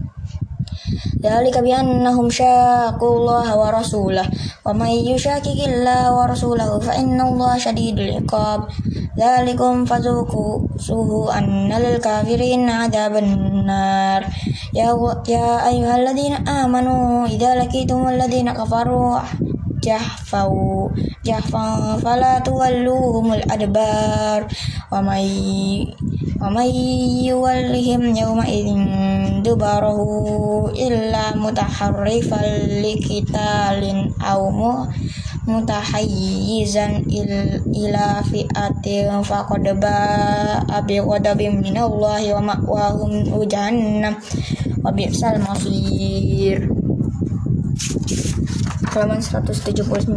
Dalika 1.19 1.59
bi 1.59 1.75
annahum 1.75 2.31
syaqullaha 2.31 3.59
wa 3.59 3.75
rasulah 3.75 4.23
wa 4.63 4.71
may 4.71 5.03
kikila 5.03 6.15
wa 6.15 6.31
rasulahu 6.31 6.79
fa 6.79 6.95
innallaha 6.95 7.59
syadidul 7.59 8.23
iqab. 8.23 8.71
Dzalikum 9.19 9.83
fazuku 9.83 10.63
suhu 10.79 11.27
annal 11.27 11.99
kafirin 11.99 12.71
adzaban 12.71 13.67
nar. 13.67 14.31
Ya 14.71 14.95
ya 15.27 15.67
ayyuhalladzina 15.67 16.47
amanu 16.47 17.27
idza 17.27 17.59
laqitumul 17.59 18.15
ladzina 18.15 18.55
kafaru 18.55 19.19
jahfau 19.89 20.93
jahfan 21.25 21.97
fala 22.05 22.45
tuwalluhumul 22.45 23.41
adbar 23.49 24.45
wa 24.93 25.01
may 25.01 25.29
wa 26.37 26.53
may 26.53 26.69
yuwallihim 27.25 28.13
yawma 28.13 28.45
idin 28.45 28.85
dubarahu 29.41 30.69
illa 30.77 31.33
mutaharrifal 31.41 32.69
likitalin 32.85 34.13
aw 34.21 34.45
mutahayyizan 35.49 37.09
il, 37.09 37.65
ila 37.73 38.21
fi'atin 38.21 39.25
faqad 39.25 39.65
ba'a 39.81 40.85
bi 40.85 41.01
ghadabin 41.01 41.65
minallahi 41.65 42.37
wa 42.37 42.53
ma'wahum 42.53 43.25
jahannam 43.49 44.21
wa 44.85 44.93
bi'sal 44.93 45.41
masir 45.41 46.78
halaman 48.89 49.21
179 49.21 50.09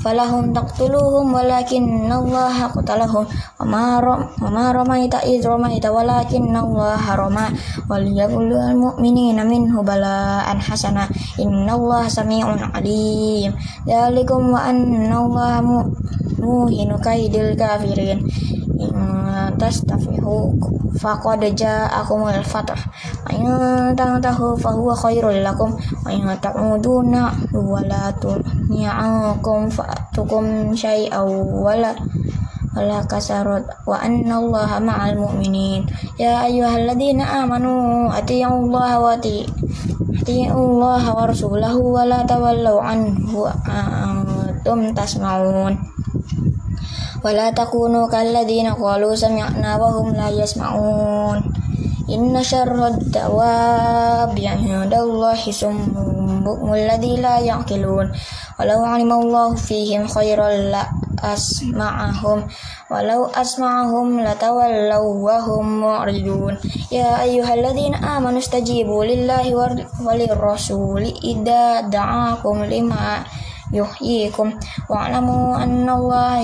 falahum 0.00 0.56
taqtuluhum 0.56 1.28
walakin 1.28 2.08
Allah 2.08 2.72
qatalahum 2.72 3.28
wa 3.60 4.00
ma 4.48 4.64
ramaita 4.72 5.20
id 5.28 5.44
ramaita 5.44 5.92
walakin 5.92 6.56
Allah 6.56 6.96
rama. 7.12 7.52
Wal 7.84 8.08
yaqulul 8.08 8.72
mu'minina 8.78 9.44
minhu 9.44 9.84
bala'an 9.84 10.56
hasana. 10.56 11.04
Allah 11.40 12.08
sami'un 12.08 12.72
alim. 12.72 13.52
Dzalikum 13.84 14.56
wa 14.56 14.72
anna 14.72 15.20
Allah 15.20 15.60
muhinu 16.40 16.96
kaidil 17.02 17.52
kafirin. 17.58 18.24
In 18.80 19.19
tastafihu 19.58 20.54
faqad 21.00 21.42
ja'akumul 21.56 22.42
fath 22.44 22.70
wa 22.74 23.30
in 23.32 23.46
tantahu 23.96 24.54
fa 24.58 24.70
huwa 24.74 24.94
khairul 24.94 25.40
lakum. 25.42 25.74
Wa 26.04 26.10
in 26.12 26.26
ta'uduna 26.38 27.32
wa 27.54 27.80
la 27.86 28.12
tunya'akum 28.20 29.70
fa'tukum 29.70 30.74
syai'aw 30.76 31.26
wala 31.64 31.94
wala 32.76 32.98
kasarot. 33.06 33.66
Wa 33.86 33.98
anna 33.98 34.38
allaha 34.38 34.78
ma'al 34.78 35.18
mu'minin. 35.18 35.86
Ya 36.20 36.46
ayyuhalladzina 36.46 37.42
amanu 37.42 38.06
atii'ullaha 38.12 38.96
wa 39.02 39.18
atii'ullaha 39.18 41.10
wa 41.16 41.24
rasulahu 41.26 41.96
wa 41.96 42.04
la 42.04 42.22
anhu 42.22 43.48
antum 43.66 44.92
tasma'un 44.94 45.74
ولا 47.25 47.51
تكونوا 47.51 48.07
كالذين 48.07 48.67
قالوا 48.73 49.15
سمعنا 49.15 49.75
وهم 49.75 50.13
لا 50.13 50.29
يسمعون 50.29 51.53
إن 52.09 52.43
شر 52.43 52.87
الدواب 52.87 54.39
عند 54.39 54.93
الله 54.93 55.51
سم 55.51 55.77
بكم 56.45 56.73
الذي 56.73 57.17
لا 57.17 57.39
يعقلون 57.39 58.11
ولو 58.59 58.79
علم 58.85 59.11
الله 59.11 59.55
فيهم 59.55 60.07
خيرا 60.07 60.49
لأسمعهم 60.49 62.47
ولو 62.91 63.25
أسمعهم 63.25 64.07
لتولوا 64.21 65.09
وهم 65.25 65.81
معرضون 65.81 66.57
يا 66.91 67.21
أيها 67.21 67.53
الذين 67.53 67.95
آمنوا 67.95 68.37
استجيبوا 68.39 69.05
لله 69.05 69.45
وللرسول 70.05 71.03
إذا 71.23 71.81
دعاكم 71.81 72.63
لما 72.63 73.23
yuhyikum 73.73 74.53
wa'lamu 74.87 75.57
anna 75.57 75.97
Allah 75.97 76.41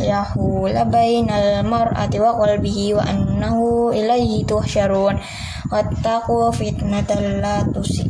yahul 0.00 0.76
bainal 0.88 1.62
mar'ati 1.66 2.18
wa 2.18 2.36
qalbihi 2.40 2.96
wa 2.96 3.04
annahu 3.04 3.92
ilaihi 3.92 4.44
tuhsyarun 4.48 5.20
wattaqu 5.68 6.52
fitnatan 6.56 7.44
la 7.44 7.60
tusi 7.68 8.08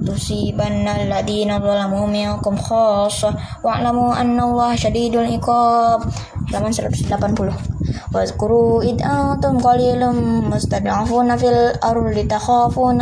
tusibanna 0.00 0.96
alladhina 0.96 1.60
zalamu 1.60 2.08
minkum 2.08 2.56
khassa 2.56 3.36
wa'lamu 3.60 4.14
anna 4.14 4.48
Allah 4.48 4.70
syadidul 4.74 5.28
iqab 5.28 6.08
halaman 6.50 6.72
180 6.72 7.80
واذكروا 8.14 8.82
إذ 8.82 9.02
أنتم 9.02 9.58
قليل 9.58 10.02
مستضعفون 10.50 11.36
في 11.36 11.48
الأرض 11.48 12.26
تخافون 12.26 13.00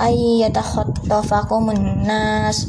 أن 0.00 0.12
يتخطفكم 0.40 1.70
الناس 1.70 2.68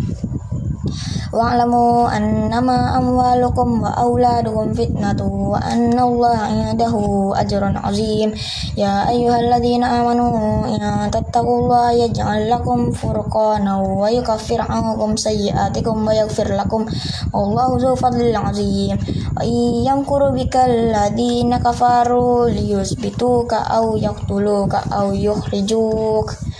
wa'lamu 1.31 2.11
annama 2.11 2.99
amwalukum 2.99 3.79
wa 3.79 3.95
auladukum 3.95 4.75
fitnatu 4.75 5.55
wa 5.55 5.63
anna 5.63 6.03
Allah 6.03 6.37
indahu 6.51 7.31
ajrun 7.31 7.79
azim. 7.79 8.35
Ya 8.75 9.07
ayyuhalladzina 9.07 10.03
amanu 10.03 10.67
in 10.67 10.83
tattaqullaha 11.07 11.95
yaj'al 11.95 12.51
lakum 12.51 12.91
furqana 12.91 13.79
wa 13.79 14.11
yukaffir 14.11 14.59
ankum 14.59 15.15
sayyi'atikum 15.15 16.03
wa 16.03 16.11
yaghfir 16.11 16.51
lakum. 16.51 16.83
Wallahu 17.31 17.79
dzul 17.79 17.95
fadlil 17.95 18.35
azim. 18.35 18.99
Wa 19.31 19.47
yamkuru 19.87 20.35
bikal 20.35 20.91
ladzina 20.91 21.63
kafaru 21.63 22.51
liyusbituka 22.51 23.71
aw 23.71 23.95
yaqtuluka 23.95 24.83
aw 24.91 25.15
yukhrijuk 25.15 26.50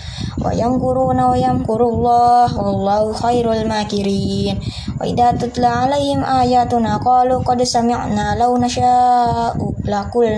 wa 0.42 0.50
yamkuruna 0.50 1.30
wa 1.30 1.38
Allah 1.38 2.50
Allah 2.50 3.02
khairul 3.14 3.62
makirin. 3.62 4.58
Wa 4.98 5.06
idza 5.06 5.38
tutla 5.38 5.86
alaihim 5.86 6.26
ayatuna 6.26 6.98
na 6.98 7.40
qad 7.46 7.62
sami'na 7.62 8.34
law 8.34 8.50
nasha'u 8.58 9.86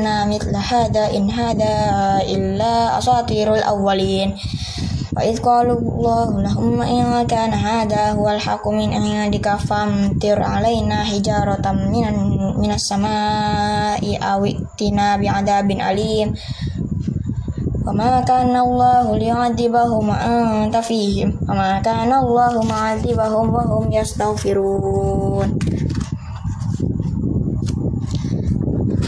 na 0.04 0.28
mitla 0.28 0.61
hada 0.61 1.08
in 1.08 1.32
hada 1.32 2.20
illa 2.28 3.00
asatirul 3.00 3.64
awwalin. 3.64 4.37
Wa 5.14 5.25
idh 5.25 5.40
qalu 5.40 5.78
Allahumma 5.78 6.84
in 6.90 7.06
kana 7.25 7.56
hadha 7.56 8.12
huwal 8.12 8.37
haqqu 8.37 8.75
dikafam 9.32 10.18
tir 10.20 10.37
famtir 10.37 10.38
alaina 10.42 11.06
hijaratan 11.06 11.88
minan 11.88 12.16
minas 12.61 12.84
samaa'i 12.84 14.20
aw 14.20 14.42
itina 14.44 15.16
bi'adabin 15.16 15.80
alim. 15.80 16.37
وما 17.88 18.22
كان 18.22 18.56
الله 18.56 19.18
ليعذبهم 19.18 20.03
وأنت 20.10 20.75
فيهم 20.77 21.29
وما 21.50 21.79
كان 21.79 22.13
الله 22.13 22.53
معذبهم 22.63 23.46
وهم 23.53 23.91
يستغفرون 23.91 25.50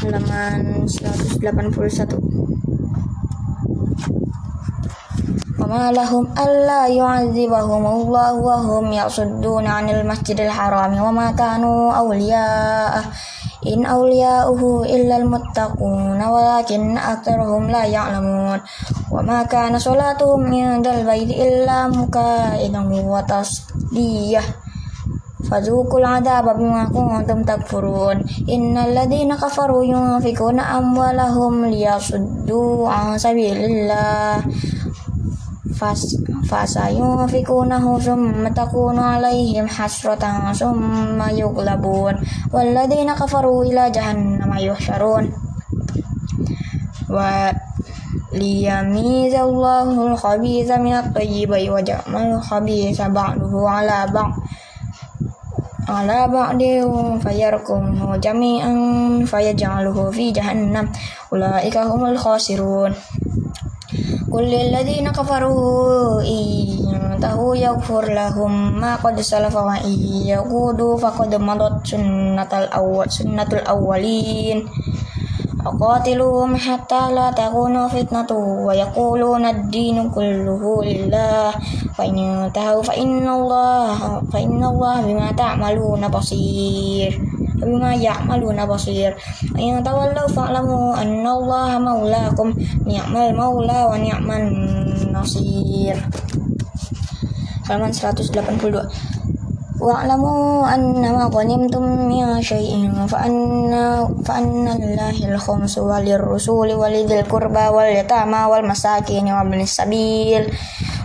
halaman 0.02 0.90
181 0.90 2.42
وما 5.62 5.92
لهم 5.92 6.24
ألا 6.36 6.88
يعذبهم 6.88 7.84
الله 7.88 8.34
وهم 8.34 8.86
يصدون 8.94 9.66
عن 9.68 9.90
المسجد 9.90 10.40
الحرام 10.40 11.02
وما 11.02 11.32
كانوا 11.32 11.94
أولياءه 11.94 13.04
إن 13.68 13.86
أولياؤه 13.86 14.86
إلا 14.86 15.18
المتقون 15.18 16.20
ولكن 16.24 16.98
أكثرهم 16.98 17.64
لا 17.70 17.86
يعلمون 17.86 18.60
وما 19.12 19.44
كان 19.44 19.80
صلاتهم 19.80 20.54
عند 20.54 20.88
البيت 20.88 21.30
إلا 21.30 21.88
مكائدا 21.88 22.82
وتصديه 23.06 24.42
فذوقوا 25.52 26.00
العذاب 26.00 26.58
بما 26.58 26.84
كنتم 26.86 27.44
تكفرون 27.44 28.18
إن 28.50 28.78
الذين 28.78 29.36
كفروا 29.36 29.84
ينفقون 29.84 30.60
أموالهم 30.60 31.66
ليصدوا 31.66 32.90
عن 32.90 33.18
سبيل 33.18 33.58
الله 33.58 34.36
فسينفقونه 36.50 38.00
ثم 38.00 38.48
تكون 38.48 39.00
عليهم 39.00 39.68
حسرة 39.68 40.54
ثم 40.54 41.22
يغلبون 41.30 42.16
والذين 42.54 43.14
كفروا 43.14 43.64
إلى 43.64 43.92
جهنم 43.92 44.54
يحشرون 44.58 45.32
وليميز 48.34 49.34
الله 49.36 50.08
الخبيث 50.08 50.72
من 50.72 50.94
الطيب 50.94 51.50
وجعل 51.50 52.16
الخبيث 52.16 53.02
بعضه 53.02 53.70
على 53.70 54.12
بعض 54.14 54.34
على 55.90 56.28
بعض 56.28 56.58
فيركمه 57.20 58.18
جميعا 58.18 58.74
فيجعله 59.26 60.12
في 60.12 60.32
جهنم 60.32 60.92
أولئك 61.34 61.78
هم 61.78 62.06
الخاسرون 62.06 62.94
قل 64.36 64.44
للذين 64.44 65.10
كفروا 65.10 66.22
إن 66.22 66.42
ينتهوا 66.94 67.56
يغفر 67.56 68.14
لهم 68.14 68.80
ما 68.80 68.96
قد 68.96 69.22
سلف 69.22 69.56
وإن 69.56 69.94
يقودوا 70.26 70.98
فقد 70.98 71.36
مضت 71.36 71.88
سنة 71.88 72.52
الأول 72.54 73.12
سنة 73.12 73.50
الأولين 73.54 74.68
وقاتلوهم 75.66 76.56
حتى 76.56 77.02
لا 77.14 77.32
تكون 77.32 77.88
فتنة 77.88 78.32
ويقولون 78.66 79.46
الدين 79.46 80.10
كله 80.10 80.84
لله 80.84 81.52
فإن 81.96 82.18
ينتهوا 82.18 82.82
فإن 82.82 83.28
الله 83.30 83.98
فإن 84.34 84.64
الله 84.64 85.02
بما 85.02 85.32
تعملون 85.32 86.08
بصير 86.08 87.22
بما 87.62 87.94
يعملون 87.96 88.66
بصير 88.66 89.16
وإن 89.56 89.84
تولوا 89.84 90.28
فاعلموا 90.28 91.02
أن 91.02 91.28
الله 91.28 91.80
مولاكم 91.80 92.48
نعم 92.86 93.14
المولى 93.18 93.80
ونعم 93.92 94.32
النصير 94.32 95.96
halaman 97.72 97.94
182 97.94 99.25
واعلموا 99.82 100.76
أنما 100.76 101.26
غنمتم 101.34 101.82
من 101.82 102.42
شيء 102.42 102.92
فأن 103.10 103.34
فأن 104.26 104.70
لله 104.70 105.18
الخمس 105.34 105.78
وللرسول 105.78 106.74
ولذي 106.74 107.20
القربى 107.20 107.66
واليتامى 107.68 108.42
والمساكين 108.52 109.26
وابن 109.34 109.62
السبيل 109.62 110.44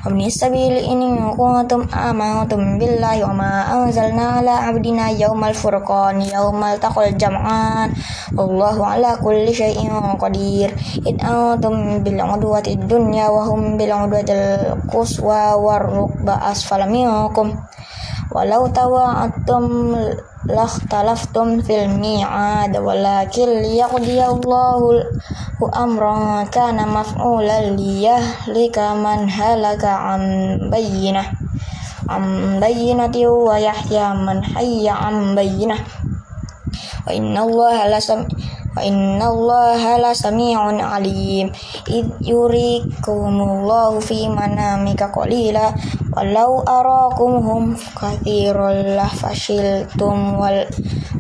وابن 0.07 0.21
السبيل 0.21 0.73
إن 0.93 1.01
كنتم 1.41 1.89
آمنتم 1.89 2.79
بالله 2.79 3.25
وما 3.25 3.53
أنزلنا 3.73 4.23
على 4.23 4.51
عبدنا 4.51 5.09
يوم 5.11 5.45
الفرقان 5.45 6.21
يوم 6.23 6.65
التقى 6.65 7.09
الجمعان 7.09 7.89
والله 8.37 8.87
على 8.87 9.11
كل 9.25 9.55
شيء 9.55 9.81
قدير 10.21 10.69
إذ 11.07 11.17
أنتم 11.25 12.05
بالعدوة 12.05 12.67
الدنيا 12.67 13.27
وهم 13.29 13.77
بالعدوة 13.77 14.29
القصوى 14.31 15.45
والركب 15.65 16.29
أسفل 16.29 16.83
منكم 16.93 17.47
walau 18.32 18.68
tawa'attum 18.72 19.96
lakhtalaftum 20.48 21.62
fil 21.62 21.92
mi'ad 22.00 22.74
walakin 22.80 23.62
liyaqdiyallahu 23.62 25.04
amran 25.76 26.48
kana 26.50 26.88
maf'ulan 26.88 27.78
liyahlika 27.78 28.98
man 28.98 29.28
halaka 29.30 30.18
am 30.18 30.24
bayyinah 30.72 31.28
am 32.12 32.58
bayyinati 32.60 33.24
wa 33.24 33.56
yahya 33.56 34.12
man 34.12 34.44
hayya 34.44 34.92
am 35.00 35.32
bayyinah. 35.32 35.80
Wa 37.08 37.12
inna 37.16 37.48
allaha 37.48 37.88
la 37.88 38.00
Wa 38.72 38.88
inna 38.88 39.28
Allah 39.28 40.00
la 40.00 40.16
sami'un 40.16 40.80
alim. 40.80 41.52
Id 41.92 42.24
yurikumullahu 42.24 44.00
fi 44.00 44.32
manamika 44.32 45.12
qalila. 45.12 45.76
Walau 46.16 46.64
arakumhum 46.64 47.76
kathirul 47.96 48.96
lafashiltum 48.96 50.40
wal 50.40 50.64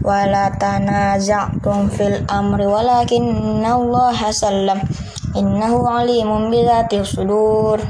Walatanaza'tum 0.01 1.91
fil 1.91 2.23
amri. 2.31 2.65
Walakinna 2.65 3.75
Allah 3.75 4.17
sallam. 4.31 4.79
Innahu 5.35 5.83
alimun 5.85 6.47
bilatil 6.47 7.03
sudur. 7.03 7.83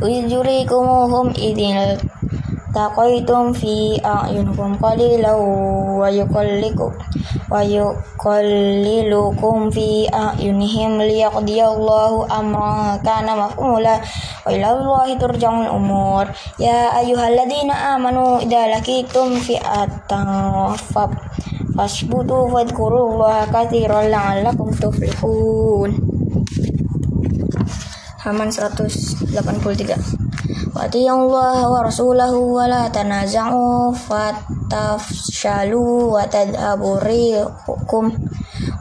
Id 0.00 0.30
yurikumuhum 0.30 1.34
التقيتم 2.73 3.53
في 3.53 4.01
أعينكم 4.05 4.75
قليلا 4.75 5.33
ويقلكم 5.99 6.91
ويقللكم 7.51 8.89
في 9.69 10.07
أعينهم 10.13 11.01
ليقضي 11.01 11.65
الله 11.65 12.39
أمرا 12.39 12.95
كان 13.05 13.27
مفعولا 13.37 14.01
وإلى 14.47 14.71
الله 14.71 15.17
ترجع 15.17 15.61
الأمور 15.61 16.25
يا 16.59 16.99
أيها 16.99 17.27
الذين 17.27 17.71
آمنوا 17.71 18.39
إذا 18.39 18.67
لقيتم 18.67 19.35
فئة 19.35 19.97
فاثبتوا 21.77 22.43
واذكروا 22.53 23.13
الله 23.13 23.45
كثيرا 23.45 24.01
لعلكم 24.01 24.69
تفلحون 24.71 26.19
halaman 28.19 28.51
183 28.51 30.22
wa 30.74 30.90
Allah 30.90 31.70
wa 31.70 31.86
rasulahu 31.86 32.58
wa 32.58 32.66
la 32.66 32.90
tanaza'u 32.90 33.94
tafshalu 34.66 36.10
wa 36.10 36.26
tadhabu 36.26 36.98
rihukum 36.98 38.10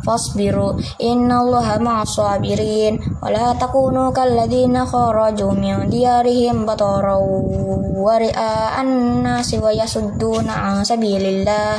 fasbiru. 0.02 0.74
Innallaha 0.98 1.78
ma'as 1.78 2.18
sabirin 2.18 2.98
wa 3.22 3.30
la 3.30 3.54
takunu 3.54 4.10
kalladzina 4.10 4.90
kharaju 4.90 5.54
min 5.54 5.86
diyarihim 5.94 6.66
batara 6.66 7.14
wa 7.14 8.18
ri'a'an 8.18 9.22
nasi 9.22 9.62
wa 9.62 9.70
yasudduna 9.70 10.50
an 10.50 10.76
sabilillah 10.82 11.78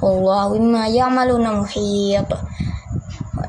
wallahu 0.00 0.56
bima 0.56 0.88
ya'maluna 0.88 1.60
muhit 1.60 2.24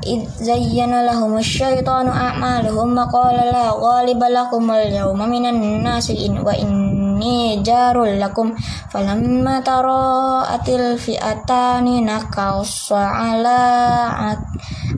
إذ 0.07 0.21
زين 0.39 1.05
لهم 1.05 1.37
الشيطان 1.37 2.07
أعمالهم 2.07 2.97
وقال 2.97 3.35
لا 3.35 3.71
غالب 3.71 4.23
لكم 4.23 4.71
اليوم 4.71 5.19
من 5.29 5.45
الناس 5.45 6.11
وإني 6.45 7.63
جار 7.63 8.03
لكم 8.03 8.53
فلما 8.89 9.59
تراءت 9.59 10.69
الفئتان 10.69 11.85
نكص 12.05 12.91
على 12.91 13.59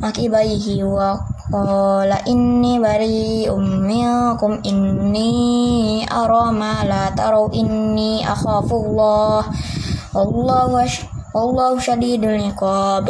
عقبيه 0.03 0.83
وقال 0.83 2.11
إني 2.27 2.79
بريء 2.79 3.55
منكم 3.55 4.51
إني 4.65 5.33
أرى 6.11 6.51
ما 6.51 6.73
لا 6.83 7.09
تروا 7.17 7.53
إني 7.53 8.31
أخاف 8.31 8.73
الله 8.73 9.43
والله 10.15 10.87
والله 11.35 11.79
شديد 11.79 12.23
العقاب 12.23 13.09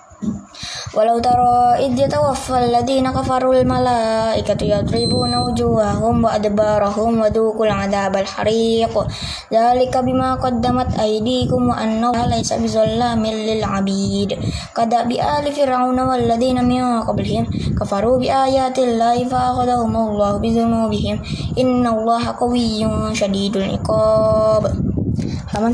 ولو 0.94 1.18
ترى 1.18 1.86
إذ 1.86 1.98
يتوفى 1.98 2.56
الذين 2.64 3.10
كفروا 3.10 3.54
الملائكة 3.54 4.60
يضربون 4.64 5.32
وجوههم 5.34 6.24
وأدبارهم 6.24 7.20
وذوقوا 7.20 7.66
العذاب 7.66 8.16
الحريق 8.16 8.94
ذلك 9.52 9.94
بما 9.96 10.34
قدمت 10.34 11.00
أيديكم 11.00 11.68
وأن 11.68 12.04
الله 12.04 12.26
ليس 12.26 12.52
بظلام 12.52 13.26
للعبيد 13.26 14.30
كدأب 14.76 15.10
آل 15.12 15.44
فرعون 15.52 15.98
والذين 16.00 16.64
من 16.64 17.02
قبلهم 17.02 17.44
كفروا 17.80 18.18
بآيات 18.18 18.78
الله 18.78 19.24
فأخذهم 19.28 19.96
الله 19.96 20.32
بذنوبهم 20.36 21.16
إن 21.58 21.86
الله 21.86 22.22
قوي 22.40 22.86
شديد 23.14 23.56
العقاب 23.56 24.62
halaman 25.56 25.72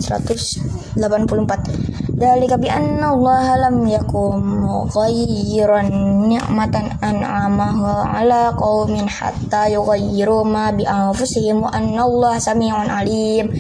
184 0.97 2.06
Dalika 2.18 2.58
bi 2.58 2.66
anna 2.66 3.14
Allah 3.14 3.70
lam 3.70 3.86
yakum 3.86 4.66
ghayran 4.90 5.94
ni'matan 6.26 6.98
an'amahu 6.98 7.86
ala 8.10 8.58
qaumin 8.58 9.06
hatta 9.06 9.70
yughayyiru 9.70 10.42
ma 10.42 10.74
bi 10.74 10.82
anfusihim 10.82 11.62
wa 11.62 11.70
anna 11.70 12.10
Allah 12.10 12.42
sami'un 12.42 12.90
alim. 12.90 13.54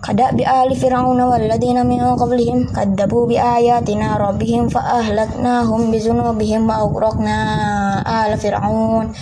Kada 0.00 0.32
bi 0.32 0.40
ali 0.40 0.72
fir'auna 0.72 1.28
wal 1.28 1.44
ladina 1.44 1.84
min 1.84 2.00
qablihim 2.00 2.64
kadzabu 2.72 3.28
bi 3.28 3.36
ayatina 3.36 4.16
rabbihim 4.16 4.72
fa 4.72 5.04
ahlaknahum 5.04 5.92
bi 5.92 6.00
dzunubihim 6.00 6.64
wa 6.64 6.80
aghraqna 6.88 7.36
ala 8.08 8.40
fir'aun 8.40 9.12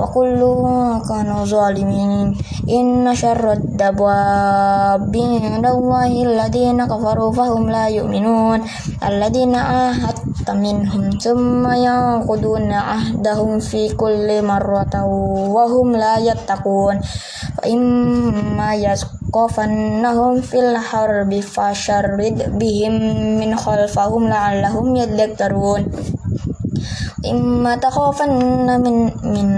wa 0.00 0.08
kullu 0.08 0.64
kanu 1.04 1.44
zalimin 1.44 2.32
inna 2.64 3.12
syarrad 3.12 3.60
dabwabi 3.76 5.20
indallahi 5.44 6.24
alladhina 6.24 6.88
kafaru 6.88 7.28
fahum 7.36 7.68
la 7.68 7.84
yu'minun 7.92 8.64
alladhina 9.04 9.92
ahadta 9.92 10.56
minhum 10.56 11.12
thumma 11.20 11.76
yanquduna 11.76 12.96
ahdahum 12.96 13.60
fi 13.60 13.92
kulli 13.92 14.40
marratan 14.40 15.04
wa 15.52 15.68
hum 15.68 15.92
la 15.92 16.16
yattaqun 16.16 16.96
fa 17.60 17.62
imma 17.68 18.72
yasqafannahum 18.80 20.40
fil 20.40 20.80
harbi 20.80 21.44
fasharrid 21.44 22.56
bihim 22.56 22.96
min 23.36 23.52
khalfahum 23.52 24.32
la'allahum 24.32 24.96
yadhakkarun 24.96 25.92
takhafanna 27.20 28.80
min 28.80 29.12
min 29.20 29.48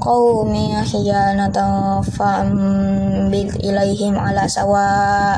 qaumi 0.00 0.72
khiyanatan 0.80 2.00
fa'ambid 2.00 3.52
ilaihim 3.60 4.16
ala 4.16 4.48
sawa 4.48 5.36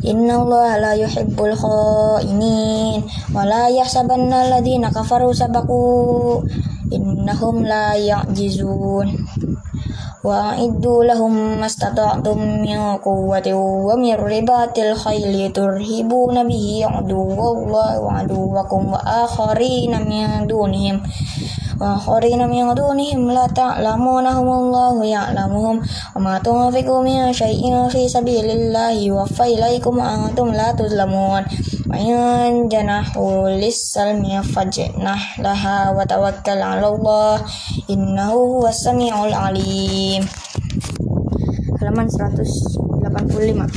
inna 0.00 0.40
allaha 0.40 0.80
la 0.80 0.92
yuhibbul 0.96 1.52
khainin 1.52 3.04
wa 3.36 3.44
la 3.44 3.68
yahsabanna 3.68 4.48
alladhina 4.48 4.88
kafaru 4.88 5.36
sabaku 5.36 6.40
innahum 6.88 7.60
la 7.60 7.92
ya'jizun 7.92 9.12
وأعدوا 10.23 11.03
لهم 11.03 11.59
ما 11.59 11.65
استطعتم 11.65 12.37
من 12.37 12.97
قوة 12.97 13.47
ومن 13.53 14.13
رباط 14.13 14.79
الخيل 14.79 15.53
ترهبون 15.53 16.47
به 16.47 16.81
عدو 16.83 17.51
الله 17.53 17.99
وعدوكم 17.99 18.81
وآخرين 18.93 19.91
من 20.09 20.47
دونهم 20.47 21.01
وآخرين 21.81 22.49
من 22.49 22.73
دونهم 22.73 23.31
لا 23.31 23.47
تعلمونهم 23.47 24.47
الله 24.47 25.05
يعلمهم 25.05 25.81
وما 26.15 26.39
تنفقوا 26.39 27.03
من 27.03 27.33
شيء 27.33 27.87
في 27.87 28.07
سبيل 28.07 28.45
الله 28.45 28.91
يوفى 28.91 29.43
إليكم 29.43 29.97
وأنتم 29.97 30.47
لا 30.47 30.71
تظلمون 30.71 31.41
وإن 31.91 32.67
جنحوا 32.67 33.49
للسلم 33.49 34.41
فاجنح 34.41 35.39
لها 35.39 35.91
وتوكل 35.97 36.61
على 36.61 36.87
الله 36.87 37.41
إنه 37.89 38.31
هو 38.31 38.67
السميع 38.67 39.25
العليم 39.25 40.23
halaman 41.77 42.09
185 42.09 43.69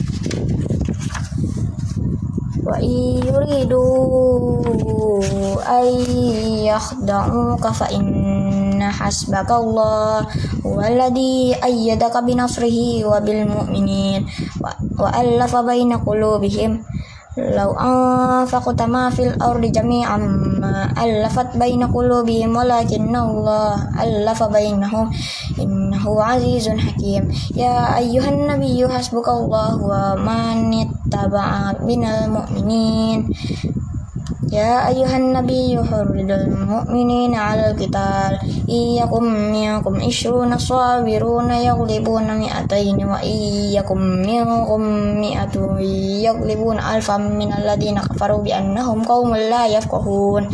wa 2.67 2.75
yuridu 2.83 3.87
ay 5.63 5.91
yakhda'uka 6.67 7.71
fa 7.71 7.87
inna 7.93 8.91
hasbaka 8.91 9.63
Allah 9.63 10.27
walladhi 10.67 11.55
ayyadaka 11.55 12.19
binasrihi 12.25 13.07
wa 13.07 13.23
bil 13.23 13.47
mu'minin 13.47 14.27
wa, 14.59 14.75
wa 14.99 15.15
allafa 15.15 15.63
baina 15.63 16.03
qulubihim 16.03 16.83
law 17.36 17.76
anfaqta 17.76 18.88
ma 18.88 19.12
fil 19.12 19.36
ardi 19.44 19.68
jami'an 19.68 20.24
ma 20.56 20.88
allafat 20.96 21.60
baina 21.60 21.92
qulubihim 21.92 22.56
walakinna 22.56 23.28
Allah 23.28 23.76
allafa 24.00 24.48
bainahum 24.48 25.12
innahu 25.60 26.16
azizun 26.16 26.80
hakim. 26.80 27.28
Ya 27.52 28.00
ayyuhan 28.00 28.48
nabiyyu 28.48 28.88
hasbukallahu 28.88 29.84
wa 29.84 30.16
man 30.16 30.72
ittaba'a 30.72 31.76
minal 31.84 32.32
mu'minin 32.32 33.28
Ya 34.55 34.87
ayuhan 34.91 35.31
nabi 35.31 35.79
yuhurridul 35.79 36.51
mu'minina 36.51 37.55
alal 37.55 37.79
qital 37.79 38.41
Iyakum 38.67 39.55
minkum 39.55 40.03
ishruna 40.03 40.59
sabiruna 40.59 41.61
yaglibuna 41.63 42.35
mi'ataini 42.35 43.05
Wa 43.07 43.23
iyakum 43.23 44.27
minkum 44.27 44.83
mi'atu 45.23 45.79
yaglibuna 46.25 46.99
alfam 46.99 47.39
minalladina 47.39 48.03
kafaru 48.03 48.43
bi'annahum 48.43 49.07
qawmun 49.07 49.51
la 49.51 49.71
yafqahun 49.71 50.51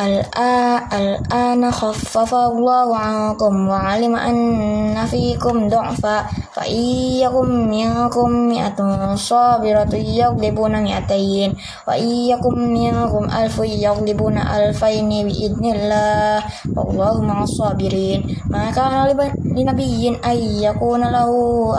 الآن 0.00 1.70
خفف 1.70 2.34
الله 2.34 2.96
عنكم 2.96 3.68
وعلم 3.68 4.16
أن 4.16 5.06
فيكم 5.06 5.68
ضعفا 5.68 6.26
فإن 6.54 6.82
يكن 7.24 7.70
منكم 7.70 8.28
مئة 8.30 8.78
صابرة 9.14 9.94
يغلبون 9.94 10.82
مئتين 10.82 11.54
وإن 11.88 12.08
يكن 12.08 12.74
منكم 12.74 13.24
ألف 13.30 13.58
يغلبون 13.58 14.38
ألفين 14.38 15.08
بإذن 15.08 15.64
الله 15.74 16.42
والله 16.76 17.20
مع 17.22 17.42
الصابرين 17.42 18.36
ما 18.50 18.70
كان 18.70 19.16
لنبي 19.44 20.08
أن 20.24 20.38
يكون 20.62 21.00
له 21.00 21.30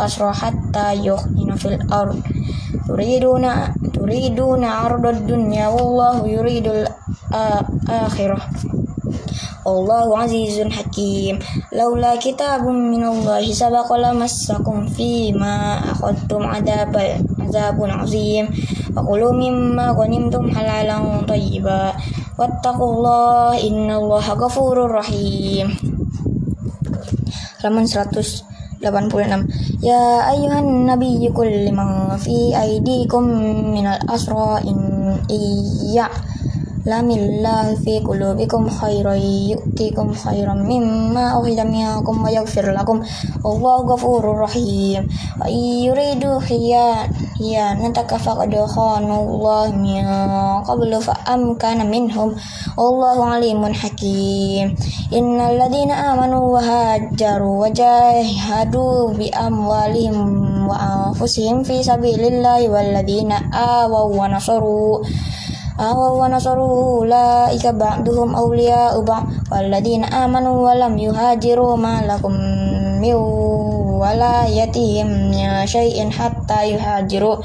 أسرى 0.05 0.33
حتى 0.33 0.87
يخزن 0.95 1.55
في 1.55 1.67
الأرض 1.67 2.21
تريدون 2.87 3.45
تريدون 3.93 4.63
عرض 4.63 5.05
الدنيا 5.05 5.67
والله 5.67 6.27
يريد 6.27 6.67
الآخرة 6.67 8.37
Allahu 9.66 10.14
azizun 10.14 10.70
hakim. 10.70 11.42
Laula 11.74 12.14
kitabun 12.22 12.94
minallahi 12.94 13.50
sabaqa 13.50 13.98
lamassakum 13.98 14.86
fi 14.86 15.34
ma 15.34 15.82
akhadtum 15.90 16.46
adabal 16.46 17.18
azabun 17.42 17.90
azim. 17.90 18.46
Wa 18.94 19.02
qulu 19.02 19.34
mimma 19.34 19.90
ghanimtum 19.98 20.54
halalan 20.54 21.26
thayyiba. 21.26 21.98
inna 22.38 23.58
innallaha 23.58 24.38
ghafurur 24.38 25.02
rahim. 25.02 25.74
Halaman 27.58 27.90
100 27.90 28.46
86 28.80 29.82
Ya 29.82 30.28
ayuhan 30.28 30.84
nabi 30.84 31.16
yukul 31.24 31.72
man 31.72 32.12
fi 32.20 32.52
min 32.52 33.72
minal 33.72 34.00
asra 34.04 34.60
in 34.62 34.78
iya 35.32 36.12
Lamillahu 36.86 37.82
fi 37.82 37.98
kulubikum 37.98 38.70
khairan 38.70 39.18
yu'tikum 39.18 40.14
khairan 40.14 40.62
mimma 40.62 41.34
ukhidha 41.34 41.66
minkum 41.66 42.22
wa 42.22 42.30
yaghfir 42.30 42.62
lakum. 42.70 43.02
Wallahu 43.42 43.90
ghafurur 43.90 44.46
rahim 44.46 45.02
wa 45.34 45.50
yuridu 45.50 46.38
khiyat 46.46 47.10
ya 47.42 47.74
nataka 47.74 48.14
faqadu 48.22 48.62
khanullah 48.70 49.74
min 49.74 50.06
qablu 50.62 51.02
fa 51.02 51.18
amkana 51.26 51.82
minhum. 51.82 52.38
Wallahu 52.78 53.34
alimun 53.34 53.74
hakim 53.74 54.78
innal 55.10 55.58
ladina 55.58 56.14
amanu 56.14 56.54
wa 56.54 56.62
hajaru 56.62 57.66
wa 57.66 57.66
jahadu 57.66 59.10
bi 59.18 59.26
amwalihim 59.34 60.70
wa 60.70 61.10
anfusihim 61.10 61.66
fi 61.66 61.82
sabilillahi 61.82 62.70
wal 62.70 62.94
ladina 62.94 63.42
awaw 63.50 64.06
wa 64.06 64.30
nasaru 64.30 65.02
Awa 65.76 66.16
wa 66.16 66.24
nasaruhu 66.32 67.04
ulaika 67.04 67.68
ba'duhum 67.76 68.32
awliya'u 68.32 69.04
ba'd 69.04 69.28
Walladina 69.52 70.08
amanu 70.24 70.64
walam 70.64 70.96
yuhajiru 70.96 71.76
ma 71.76 72.00
lakum 72.00 72.32
min 72.96 73.12
walayatihim 74.00 75.36
min 75.36 75.68
syai'in 75.68 76.08
hatta 76.08 76.64
yuhajiru 76.64 77.44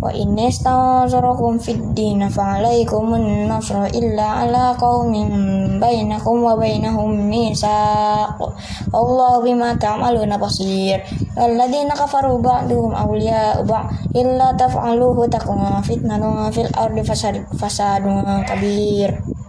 wa 0.00 0.08
inni 0.16 0.48
istanzarakum 0.48 1.60
fid 1.60 1.92
din 1.92 2.24
fa 2.32 2.56
alaikum 2.56 3.12
an-nasr 3.12 3.92
illa 3.92 4.48
ala 4.48 4.72
qaumin 4.80 5.76
bainakum 5.76 6.40
wa 6.40 6.56
bainahum 6.56 7.28
mitsaq 7.28 8.40
wallahu 8.88 9.44
bima 9.44 9.76
ta'maluna 9.76 10.40
basir. 10.40 11.04
Alladheena 11.36 11.92
kafaru 11.92 12.40
ba'duhum 12.40 12.96
awliya 12.96 13.60
ba 13.68 13.92
illa 14.16 14.56
taf'aluhu 14.56 15.28
takun 15.28 15.60
fitnatun 15.84 16.48
fil 16.48 16.72
ardi 16.72 17.04
fasadun 17.04 18.24
kabir 18.48 19.39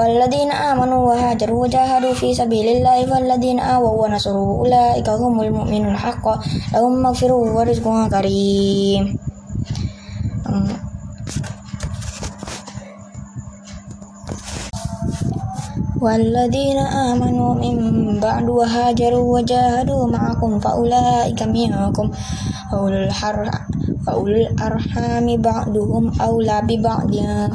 والذين 0.00 0.50
آمنوا 0.50 1.00
وهاجروا 1.08 1.62
وجاهدوا 1.62 2.14
في 2.16 2.32
سبيل 2.34 2.66
الله 2.76 3.12
والذين 3.12 3.60
آووا 3.60 3.94
ونصروا 4.00 4.58
أولئك 4.64 5.08
هم 5.08 5.40
المؤمنون. 5.40 5.96
حقا 5.96 6.34
لهم 6.72 7.02
مغفرة 7.02 7.36
ورزق 7.56 7.84
كريم. 8.08 9.18
والذين 16.00 16.78
آمنوا 16.78 17.54
من 17.54 17.76
بعد 18.24 18.48
وهاجروا 18.48 19.26
وجاهدوا 19.34 20.02
معكم 20.16 20.50
فأولئك 20.64 21.40
منكم. 21.42 22.06
أولو 22.72 24.36
الأرحام 24.40 25.26
بعضهم 25.36 26.04
أولى 26.20 26.56
ببعض 26.68 27.10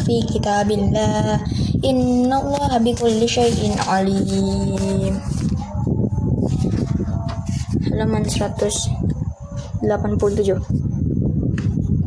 في 0.05 0.15
كتاب 0.21 0.71
الله. 0.71 1.41
Inna 1.83 2.39
Allah 2.39 2.79
bikulli 2.79 3.27
syai'in 3.27 3.75
alim. 3.89 5.19
Halaman 7.91 8.23
187 8.23 9.83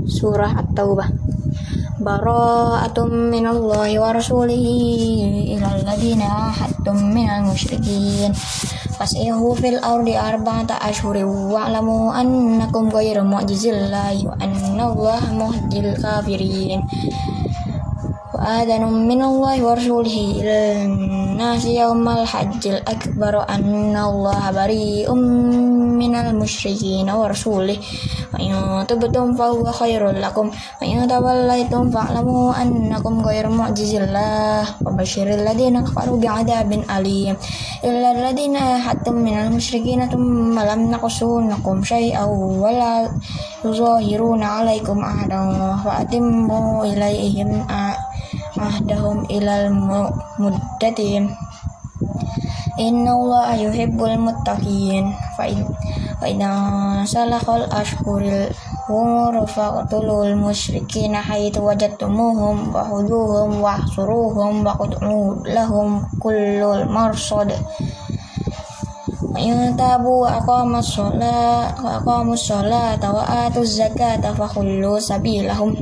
Surah 0.08 0.52
At-Taubah. 0.64 1.12
Bara'atum 1.98 3.34
minallahi 3.34 3.98
wa 3.98 4.14
rasulihi 4.14 5.58
ilal 5.58 5.82
ladina 5.82 6.54
ahadtum 6.54 7.10
minal 7.10 7.50
musyrikin 7.50 8.30
fasihu 8.94 9.58
fil 9.58 9.82
ardi 9.82 10.14
arba'ata 10.14 10.78
ashhurin 10.78 11.26
wa'lamu 11.26 12.14
annakum 12.14 12.86
ghayru 12.86 13.26
mu'jizillahi 13.26 14.30
wa 14.30 14.38
anna 14.38 14.94
Allah 14.94 15.22
muhdil 15.34 15.98
kafirin 15.98 16.86
وآذن 18.37 18.83
من 19.09 19.21
الله 19.21 19.55
ورسوله 19.65 20.17
إلى 20.41 20.57
الناس 20.85 21.65
يوم 21.65 22.09
الحج 22.09 22.67
الأكبر 22.67 23.33
أن 23.49 23.95
الله 23.97 24.51
بريء 24.51 25.13
من 26.01 26.13
المشركين 26.15 27.09
ورسوله 27.09 27.77
وإن 28.33 28.51
تبتم 28.87 29.35
فهو 29.37 29.63
خير 29.71 30.11
لكم 30.11 30.51
وإن 30.81 31.07
توليتم 31.07 31.83
فاعلموا 31.91 32.61
أنكم 32.61 33.13
غير 33.21 33.49
معجز 33.49 33.93
الله 33.95 34.65
وبشر 34.85 35.27
الذين 35.27 35.75
كفروا 35.85 36.17
بعذاب 36.17 36.71
أليم 36.97 37.35
إلا 37.83 38.09
الذين 38.11 38.55
أحدتم 38.55 39.13
من 39.13 39.35
المشركين 39.37 40.09
ثم 40.09 40.59
لم 40.59 40.91
نقصونكم 40.91 41.83
شيئا 41.83 42.25
ولا 42.63 43.09
يظاهرون 43.65 44.43
عليكم 44.43 44.97
أحدا 44.99 45.41
فأتموا 45.85 46.85
إليهم 46.85 47.49
ahdahum 48.58 49.24
ilal 49.30 49.70
muddatim 50.38 51.32
Inna 52.78 53.10
Allah 53.10 53.58
yuhibbul 53.58 54.14
muttaqin. 54.22 55.10
Fa 55.34 55.50
idza 56.30 56.54
salakal 57.02 57.66
ashhuril 57.74 58.54
humur 58.86 59.34
faqtulul 59.50 60.38
musyrikina 60.38 61.18
haitsu 61.18 61.58
wajadtumuhum 61.58 62.70
wa 62.70 62.86
huduhum 62.86 63.58
wa 63.58 63.82
suruhum 63.90 64.62
wa 64.62 64.78
qud'u 64.78 65.42
lahum 65.50 66.06
kullul 66.22 66.86
marsad. 66.86 67.50
In 69.34 69.74
tabu 69.74 70.22
wa 70.22 70.38
aqamus 70.38 70.94
sholata 70.94 71.82
wa 71.82 71.98
aqamus 71.98 72.46
sholata 72.46 73.10
wa 73.10 73.26
atuz 73.26 73.74
zakata 73.74 74.38
fa 74.38 74.46
khullu 74.46 75.02
sabilahum 75.02 75.74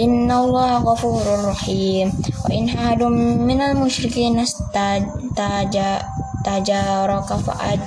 Inna 0.00 0.40
Allah 0.40 0.80
ghafurur 0.80 1.52
rahim. 1.52 2.08
Wa 2.08 2.48
in 2.48 2.64
hadum 2.72 3.44
minal 3.44 3.76
musyrikin 3.76 4.40
taja 4.72 6.00
tajaraka 6.40 7.36
fa'ad 7.36 7.80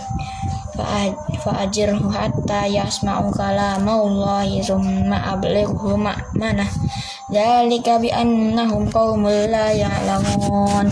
fa'ad 0.78 1.14
fa'ajirhu 1.42 2.06
hatta 2.14 2.70
yasma'u 2.70 3.34
kalamallahi 3.34 4.62
thumma 4.62 5.34
ablighu 5.34 5.98
ma'manah 5.98 6.70
Dalika 7.34 7.98
bi 7.98 8.14
annahum 8.14 8.94
qaumul 8.94 9.50
la 9.50 9.74
ya'lamun. 9.74 10.86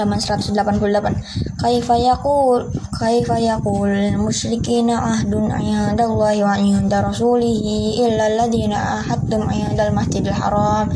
Halaman 0.00 0.16
188 0.16 1.60
kaifa 1.60 1.94
yaqul 2.00 2.72
kaifa 3.00 3.40
yaqul 3.40 4.12
musyrikina 4.20 5.00
ahdun 5.16 5.48
indallahi 5.48 6.44
wa 6.44 6.60
inda 6.60 7.00
rasulih 7.00 7.56
illa 7.96 8.28
alladhina 8.28 9.00
ahadtum 9.00 9.48
indal 9.48 9.88
masjidil 9.96 10.36
haram. 10.36 10.92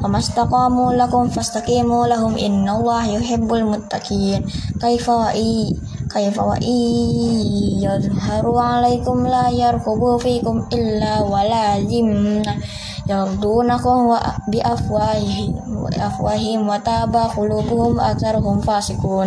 Famastaqamu 0.00 0.96
lakum 0.96 1.28
fastaqimu 1.28 2.08
lahum 2.08 2.40
innallaha 2.40 3.12
yuhibbul 3.20 3.68
muttaqin. 3.68 4.40
Kaifa 4.80 5.36
i 5.36 5.68
kaifa 6.08 6.40
wa 6.40 6.56
yadhharu 7.84 8.56
alaikum 8.56 9.28
la 9.28 9.52
yarqubu 9.52 10.16
fikum 10.24 10.64
illa 10.72 11.20
walazimna 11.20 12.56
yardunakum 13.08 14.14
wa 14.14 14.20
bi 14.46 14.62
afwahihim 14.62 15.58
wa 15.74 15.90
afwahihim 15.90 16.62
wa 16.68 16.78
taba 16.78 17.26
qulubuhum 17.34 17.98
aktsaruhum 17.98 18.62
fasiqun 18.62 19.26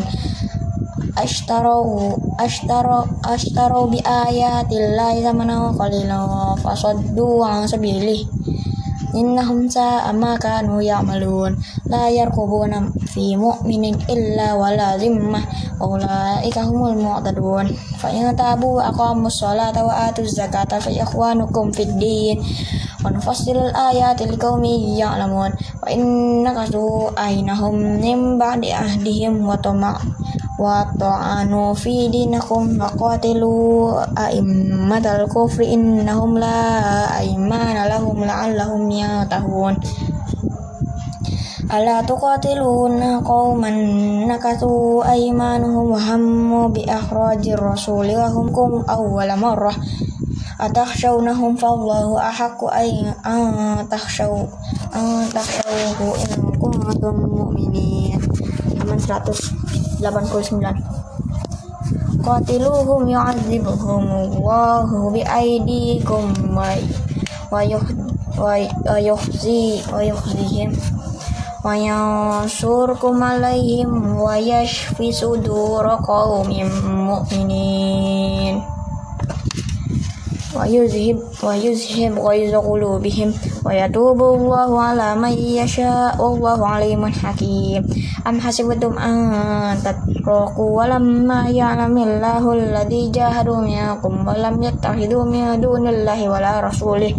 ashtaru 1.15 2.11
ashtaru 2.35 3.07
ashtaru 3.23 3.87
bi 3.87 3.99
ayatillahi 4.03 5.23
zamanan 5.23 5.71
qalilan 5.79 6.59
fasaddu 6.59 7.39
an 7.39 7.63
sabilihi 7.63 8.27
innahum 9.15 9.63
sa'a 9.71 10.11
ma 10.11 10.35
kanu 10.35 10.83
ya'malun 10.83 11.55
la 11.87 12.11
yarqubuna 12.11 12.91
fi 13.07 13.39
mu'minin 13.39 13.95
illa 14.11 14.59
wala 14.59 14.99
zimmah 14.99 15.39
wa 15.79 15.95
ulaika 15.95 16.67
humul 16.67 16.99
mu'tadun 16.99 17.71
fa 17.95 18.11
in 18.11 18.27
tabu 18.35 18.75
aqamus 18.75 19.39
salata 19.39 19.87
wa 19.87 20.11
atuz 20.11 20.35
zakata 20.35 20.83
fa 20.83 20.91
ikhwanukum 20.91 21.71
fid 21.71 21.95
din 21.95 22.43
wa 22.99 23.07
nufassilul 23.15 23.71
ayati 23.71 24.27
liqaumin 24.27 24.99
ya'lamun 24.99 25.55
wa 25.55 25.87
inna 25.87 26.51
kasu 26.51 27.07
ainahum 27.15 28.03
min 28.03 28.35
ba'di 28.35 28.75
ahdihim 28.75 29.39
wa 29.47 29.55
tama 29.55 29.95
wa 30.55 30.87
ta'anu 30.87 31.75
fi 31.75 32.07
dinakum 32.07 32.79
faqatilu 32.79 33.91
a'immatal 34.15 35.27
kufri 35.27 35.75
innahum 35.75 36.39
la 36.39 37.11
aimana 37.19 37.91
lahum 37.91 38.23
la'allahum 38.23 38.87
yatahun. 38.87 39.75
Ala 41.65 42.05
tuqatiluna 42.05 43.25
qauman 43.25 43.75
nakathu 44.29 45.01
aymanuhum 45.01 45.91
wa 45.91 45.99
hammu 45.99 46.71
bi 46.71 46.85
akhrajir 46.87 47.57
rasuli 47.57 48.15
wa 48.15 48.29
hum 48.31 48.53
kum 48.53 48.85
awwala 48.87 49.35
marrah. 49.35 49.75
Atakhshawnahum 50.55 51.59
fallahu 51.59 52.15
ahaqqu 52.15 52.71
ay 52.71 53.03
an 53.27 53.83
takhshaw 53.91 54.47
in 54.95 56.31
kuntum 56.55 57.17
mu'minin. 57.27 58.23
Halaman 58.79 59.54
89 60.05 62.21
Qatiluhum 62.25 63.09
yu'adzibuhum 63.09 64.03
Wallahu 64.41 65.09
bi'aidikum 65.13 66.33
wa 66.53 66.73
wa 68.35 68.59
yuhzi 68.99 69.79
wa 69.87 70.03
yuhzihim 70.03 70.75
wa 71.65 71.73
yansurkum 71.73 73.17
alaihim 73.17 74.21
wa 74.21 74.37
yashfi 74.37 75.09
sudura 75.09 75.97
qaumin 75.97 76.69
mu'minin. 77.09 78.61
ويذهب 80.57 81.17
ويذهب 81.43 82.13
غيظ 82.19 82.53
قلوبهم 82.55 83.29
ويتوب 83.65 84.19
الله 84.23 84.81
على 84.81 85.15
من 85.15 85.33
يشاء 85.33 86.15
والله 86.21 86.67
عليم 86.67 87.01
حكيم. 87.05 87.81
أم 88.27 88.35
حسبتم 88.41 88.97
أن 88.97 89.15
تتركوا 89.85 90.69
ولما 90.77 91.49
يعلم 91.49 91.97
الله 91.97 92.43
الذي 92.53 93.03
جاهدوا 93.11 93.57
منكم 93.57 94.13
ولم 94.27 94.55
يتخذوا 94.63 95.23
من 95.25 95.61
دون 95.61 95.87
الله 95.87 96.19
ولا 96.29 96.59
رسوله 96.59 97.13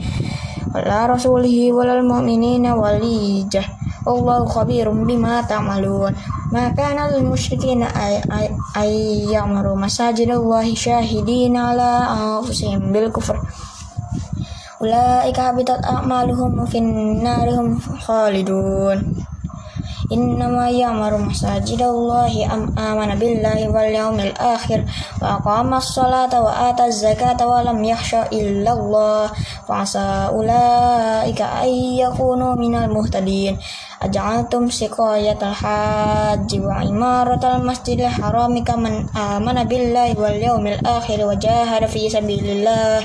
ولا 0.75 1.07
رسوله 1.07 1.72
ولا 1.72 1.94
المؤمنين 2.01 2.66
وليجة 2.66 3.86
Allahu 4.07 4.47
khabirum 4.47 5.03
bima 5.03 5.42
ta'malun. 5.42 6.14
Ma 6.55 6.71
kana 6.71 7.11
lil 7.11 7.27
ay 7.27 8.14
ay 8.79 8.92
ya'muru 9.27 9.75
masajidallahi 9.75 10.79
syahidina 10.79 11.75
ala 11.75 11.90
anfusihim 12.14 12.95
bil 12.95 13.11
kufr. 13.11 13.35
Ulaika 14.79 15.51
habitat 15.51 15.83
a'maluhum 15.83 16.62
fin 16.71 16.87
narihum 17.19 17.75
khalidun 18.07 19.27
innama 20.11 20.71
ya'muru 20.71 21.19
masajidallahi 21.27 22.47
am 22.47 22.71
amana 22.79 23.19
billahi 23.19 23.66
wal 23.66 23.90
yaumil 23.90 24.35
akhir 24.38 24.87
wa 25.19 25.38
aqama 25.38 25.83
as-salata 25.83 26.42
wa 26.42 26.71
ata 26.71 26.87
az-zakata 26.87 27.47
wa 27.47 27.62
lam 27.66 27.83
yakhsha 27.83 28.31
illallah. 28.31 29.31
Fa 29.66 29.83
asa 29.83 30.31
ulaika 30.31 31.66
ay 31.66 32.03
yakunu 32.03 32.55
minal 32.55 32.87
muhtadin. 32.90 33.59
Aj'altum 33.97 34.69
siqayatal 34.69 35.57
hajji 35.57 36.61
wa 36.61 36.85
imaratal 36.85 37.64
masjidil 37.64 38.12
haram 38.12 38.55
kaman 38.61 39.09
amana 39.16 39.64
billahi 39.64 40.14
wal 40.14 40.37
yaumil 40.37 40.79
akhir 40.85 41.25
wa 41.25 41.35
jahada 41.35 41.88
fi 41.88 42.07
sabilillah 42.07 43.03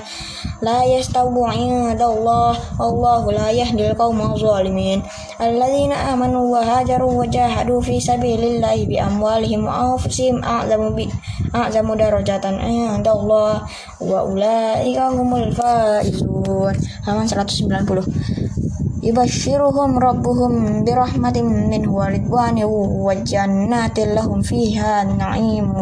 لا 0.62 0.85
يستووا 0.85 1.49
عند 1.49 2.03
الله 2.03 2.53
والله 2.81 3.33
لا 3.33 3.51
يهدي 3.51 3.90
القوم 3.90 4.21
الظالمين 4.21 5.03
الذين 5.40 5.92
آمنوا 5.92 6.45
وهاجروا 6.53 7.12
وجاهدوا 7.12 7.81
في 7.81 8.01
سبيل 8.01 8.40
الله 8.45 8.87
بأموالهم 8.87 9.61
وأنفسهم 9.64 10.45
أعظم 10.45 11.09
أعظم 11.55 11.95
درجة 11.95 12.45
عند 12.47 13.09
الله 13.09 13.53
وأولئك 14.01 14.99
هم 14.99 15.31
الفائزون 15.37 16.75
halaman 17.07 17.29
190 17.29 18.60
يبشرهم 19.03 19.99
ربهم 19.99 20.85
برحمة 20.85 21.42
منه 21.42 21.92
ورضوان 21.92 22.64
وجنات 23.07 23.99
لهم 23.99 24.42
فيها 24.42 25.05
نعيم 25.05 25.73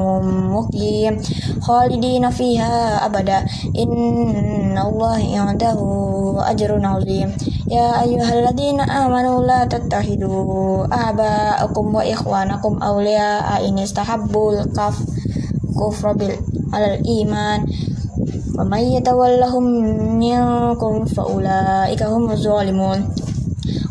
مقيم 0.55 1.23
خالدين 1.61 2.31
فيها 2.31 3.07
أبدا 3.07 3.39
إن 3.79 4.79
الله 4.79 5.41
عنده 5.41 5.79
أجر 6.39 6.87
عظيم 6.87 7.29
يا 7.71 8.03
أيها 8.03 8.33
الذين 8.39 8.81
آمنوا 8.81 9.45
لا 9.45 9.65
تتخذوا 9.65 10.87
آباءكم 11.11 11.95
وإخوانكم 11.95 12.83
أولياء 12.83 13.69
إن 13.69 13.79
استحبوا 13.79 14.53
الكفر 14.53 16.17
على 16.73 16.95
الإيمان 16.95 17.67
ومن 18.59 18.79
يتولهم 18.79 19.63
منكم 20.19 21.05
فأولئك 21.05 22.03
هم 22.03 22.31
الظالمون 22.31 23.09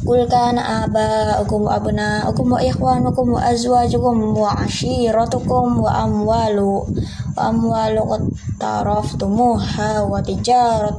قل 0.07 0.27
كان 0.27 0.57
آباؤكم 0.59 1.61
وأبناؤكم 1.61 2.51
وإخوانكم 2.51 3.29
وأزواجكم 3.29 4.37
وعشيرتكم 4.37 5.79
وأموال 5.79 6.81
وأموال 7.37 7.97
اقترفتموها 7.97 10.01
وتجارة 10.01 10.97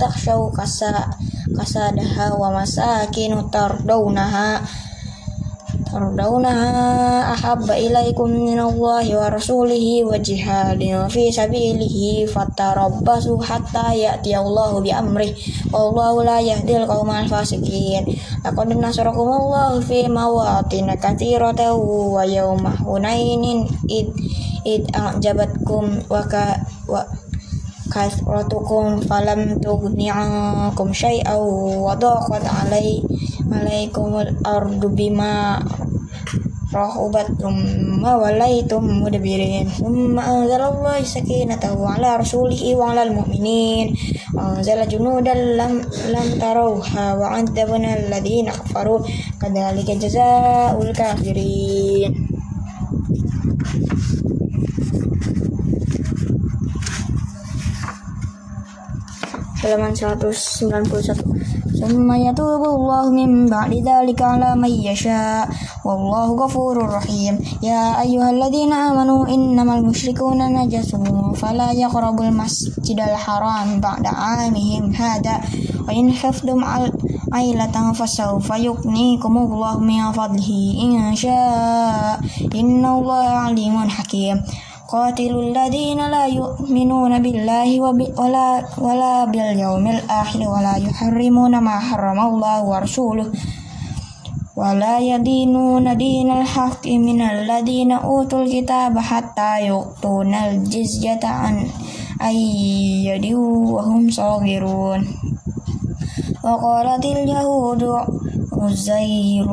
تخشوا 0.00 0.50
كسادها 1.58 2.34
ومساكن 2.40 3.50
ترضونها 3.50 4.60
tardawnaha 5.89 7.33
ahabba 7.33 7.73
ilaikum 7.73 8.29
minallahi 8.29 9.17
wa 9.17 9.33
rasulihi 9.33 10.05
wa 10.05 10.13
jihadin 10.21 11.09
fi 11.09 11.33
sabilihi 11.33 12.29
fatarabbasu 12.29 13.41
hatta 13.41 13.97
ya'ti 13.97 14.37
Allahu 14.37 14.85
bi 14.85 14.93
amrih 14.93 15.33
wallahu 15.73 16.21
la 16.21 16.37
yahdil 16.37 16.85
qaumal 16.85 17.25
fasikin 17.25 18.05
laqad 18.45 18.69
nasarakumullahu 18.77 19.81
fi 19.81 20.05
mawatin 20.05 20.93
katsiratan 20.93 21.73
wa 21.73 22.21
yawma 22.21 22.77
hunainin 22.85 23.65
id 23.89 24.13
id 24.69 24.93
a'jabatkum 24.93 26.05
wa 26.05 26.21
ka 26.29 26.61
wa 26.85 27.01
kasratukum 27.89 29.01
falam 29.09 29.57
tughni 29.57 30.13
ankum 30.13 30.93
syai'aw 30.93 31.41
wa 31.81 31.97
daqat 31.97 32.45
alai 32.45 33.01
alaikumul 33.49 34.29
ardu 34.45 34.87
bima 34.93 35.57
rahubat 36.69 37.33
thumma 37.41 38.13
walaitum 38.21 39.01
mudbirin 39.01 39.65
thumma 39.65 40.21
anzalallahu 40.21 41.01
sakinatahu 41.01 41.81
ala 41.81 42.21
rasulihi 42.21 42.77
wa 42.77 42.93
ala 42.93 43.09
almu'minin 43.09 43.97
wa 44.37 44.53
anzala 44.53 44.85
junudan 44.85 45.57
lam 45.57 45.81
lam 46.13 46.27
tarawha 46.37 47.17
wa 47.17 47.33
antabna 47.33 47.97
alladhina 47.97 48.53
kafaru. 48.53 49.01
Kadzalika 49.41 49.97
jazaa'ul 49.97 50.93
kafirin 50.93 52.28
halaman 59.59 59.91
191 59.91 61.59
Summa 61.79 62.19
yatubu 62.19 62.75
Allah 62.75 63.07
min 63.07 63.47
ba'di 63.47 63.79
dhalika 63.79 64.35
ala 64.35 64.51
man 64.51 64.67
yasha. 64.67 65.47
Wallahu 65.87 66.35
ghafurur 66.35 66.91
rahim. 66.91 67.39
Ya 67.63 67.95
ayyuhalladzina 68.03 68.91
amanu 68.91 69.23
innamal 69.31 69.87
musyrikuna 69.87 70.51
najasun 70.51 71.07
Fala 71.39 71.71
yaqrabul 71.71 72.35
masjidal 72.35 73.15
haram 73.15 73.79
ba'da 73.79 74.11
amihim 74.43 74.91
hada. 74.91 75.39
Wa 75.87 75.95
in 75.95 76.11
khifdum 76.11 76.59
al 76.67 76.91
ailatan 77.31 77.95
fasawfa 77.95 78.59
yuknikumullahu 78.59 79.79
min 79.79 80.03
fadlihi 80.11 80.83
in 80.83 80.91
syaa 81.15 82.19
Inna 82.59 82.99
alimun 83.47 83.87
hakim 83.87 84.43
قاتلوا 84.88 85.42
الذين 85.42 86.10
لا 86.10 86.26
يؤمنون 86.26 87.22
بالله 87.22 87.80
ولا 87.80 88.64
ولا 88.78 89.24
باليوم 89.24 89.86
الآخر 89.86 90.40
ولا 90.48 90.76
يحرمون 90.76 91.58
ما 91.58 91.78
حرم 91.78 92.18
الله 92.20 92.64
ورسوله 92.64 93.26
ولا 94.56 94.98
يدينون 94.98 95.96
دين 95.96 96.30
الحق 96.30 96.86
من 96.86 97.20
الذين 97.22 97.92
أوتوا 97.92 98.42
الكتاب 98.42 98.98
حتى 98.98 99.66
يؤتون 99.66 100.34
الجزية 100.34 101.20
عن 101.24 101.66
أي 102.22 102.38
يد 103.04 103.34
وهم 103.34 104.10
صاغرون 104.10 105.00
وقالت 106.44 107.04
اليهود 107.04 107.82
عزير 108.52 109.48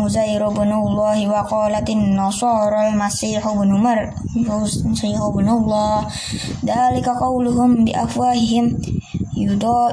Uzair 0.00 0.40
bin 0.56 0.72
Allah 0.72 1.20
wa 1.28 1.44
qalatin 1.44 2.16
nasara 2.16 2.88
al-masih 2.90 3.40
bin 3.40 3.72
Umar 3.76 4.12
Masih 4.32 5.14
bin 5.14 5.46
Allah. 5.46 6.08
Dalika 6.64 7.14
qawluhum 7.14 7.84
bi 7.84 7.92
afwahihim 7.92 8.80
yudo 9.36 9.92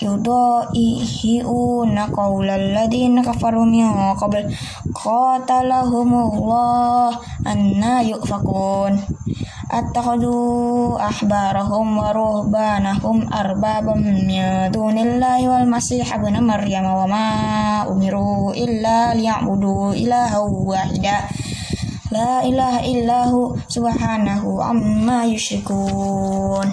yudo 0.00 0.64
ihiuna 0.72 2.08
qawlal 2.08 2.72
ladina 2.72 3.22
kafaru 3.22 3.66
min 3.66 4.14
qabl. 4.16 4.48
Qatalahumullah 4.94 7.20
anna 7.44 8.02
yufakun 8.06 8.98
attakhadhu 9.70 10.98
ahbarahum 10.98 11.94
wa 11.94 12.10
ruhbanahum 12.10 13.22
arbabam 13.30 14.02
min 14.02 14.66
dunillahi 14.74 15.46
wal 15.46 15.66
masih 15.70 16.02
ibn 16.02 16.34
maryam 16.42 16.82
wa 16.90 17.06
ma 17.06 17.26
umiru 17.86 18.50
illa 18.50 19.14
liya'budu 19.14 19.94
ilahan 19.94 20.50
wahida 20.66 21.30
la 22.10 22.42
ilaha 22.42 22.82
illahu 22.82 23.54
subhanahu 23.70 24.58
amma 24.58 25.30
yushrikun 25.30 26.66